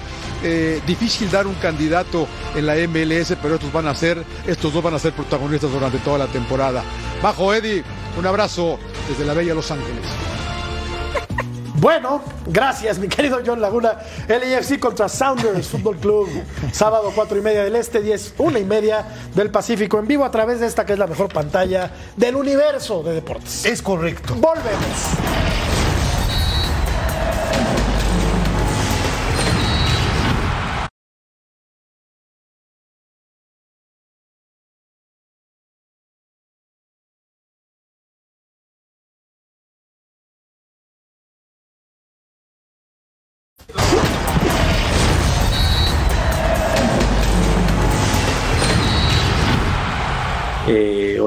[0.44, 4.84] eh, difícil dar un candidato en la MLS, pero estos van a ser, estos dos
[4.84, 6.84] van a ser protagonistas durante toda la temporada.
[7.22, 7.84] Bajo Eddie,
[8.18, 10.06] un abrazo desde la bella Los Ángeles.
[11.80, 14.00] Bueno, gracias, mi querido John Laguna.
[14.28, 16.28] LAFC contra Sounders Fútbol Club.
[16.74, 19.98] Sábado, cuatro y media del Este, 10, una y media del Pacífico.
[19.98, 23.66] En vivo a través de esta que es la mejor pantalla del universo de deportes.
[23.66, 24.36] Es correcto.
[24.36, 25.69] Volvemos.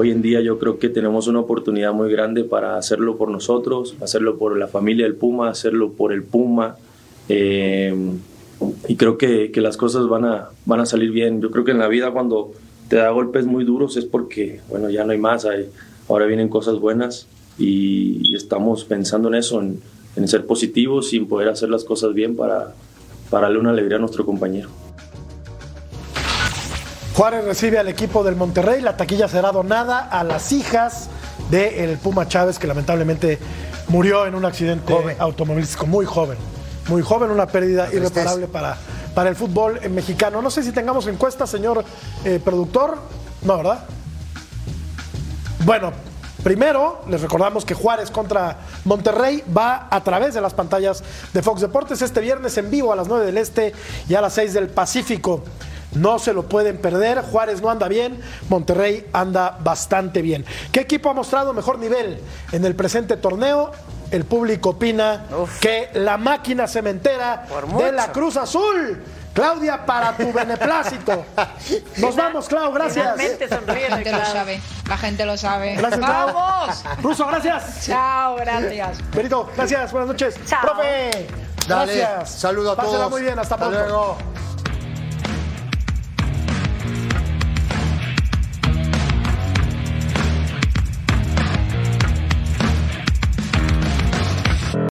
[0.03, 3.95] Hoy en día yo creo que tenemos una oportunidad muy grande para hacerlo por nosotros,
[4.01, 6.75] hacerlo por la familia del Puma, hacerlo por el Puma.
[7.29, 7.95] eh,
[8.87, 11.41] y creo que, que las cosas van a, van a salir bien.
[11.41, 12.51] Yo creo que en la vida cuando
[12.87, 15.69] te da golpes muy duros es porque, bueno, ya no hay más, hay,
[16.07, 17.27] ahora vienen cosas buenas
[17.57, 19.81] y, y estamos pensando en eso, en,
[20.15, 22.73] en ser positivos y en poder hacer las cosas bien para,
[23.29, 24.69] para darle una alegría a nuestro compañero.
[27.15, 28.81] Juárez recibe al equipo del Monterrey.
[28.81, 31.09] La taquilla será donada a las hijas
[31.51, 33.37] del Puma Chávez, que lamentablemente
[33.89, 36.39] murió en un accidente automovilístico muy joven.
[36.87, 38.77] Muy joven, una pérdida irreparable para,
[39.13, 40.41] para el fútbol eh, mexicano.
[40.41, 41.85] No sé si tengamos encuesta, señor
[42.25, 42.97] eh, productor.
[43.43, 43.85] No, ¿verdad?
[45.65, 45.93] Bueno,
[46.43, 51.61] primero les recordamos que Juárez contra Monterrey va a través de las pantallas de Fox
[51.61, 53.71] Deportes este viernes en vivo a las 9 del Este
[54.09, 55.43] y a las 6 del Pacífico.
[55.95, 57.21] No se lo pueden perder.
[57.21, 58.19] Juárez no anda bien,
[58.49, 60.45] Monterrey anda bastante bien.
[60.71, 62.19] ¿Qué equipo ha mostrado mejor nivel
[62.51, 63.71] en el presente torneo?
[64.11, 65.25] El público opina
[65.59, 67.45] que la máquina cementera
[67.77, 69.01] de la Cruz Azul.
[69.33, 71.25] Claudia, para tu beneplácito.
[71.97, 73.15] Nos vamos, Clau, gracias.
[73.17, 74.61] Finalmente La sonríe, gente lo sabe.
[74.87, 75.75] La gente lo sabe.
[75.75, 76.33] Gracias, Clau.
[76.33, 76.83] ¡Vamos!
[77.01, 77.85] Ruso, gracias.
[77.87, 78.99] Chao, gracias.
[79.11, 80.35] Benito, gracias, buenas noches.
[80.45, 80.61] Chao.
[80.61, 81.27] Profe.
[81.67, 82.29] Dale, Gracias.
[82.39, 83.09] saludo a Pásela todos.
[83.11, 83.79] muy bien, hasta, Hasta pronto.
[83.87, 84.17] luego.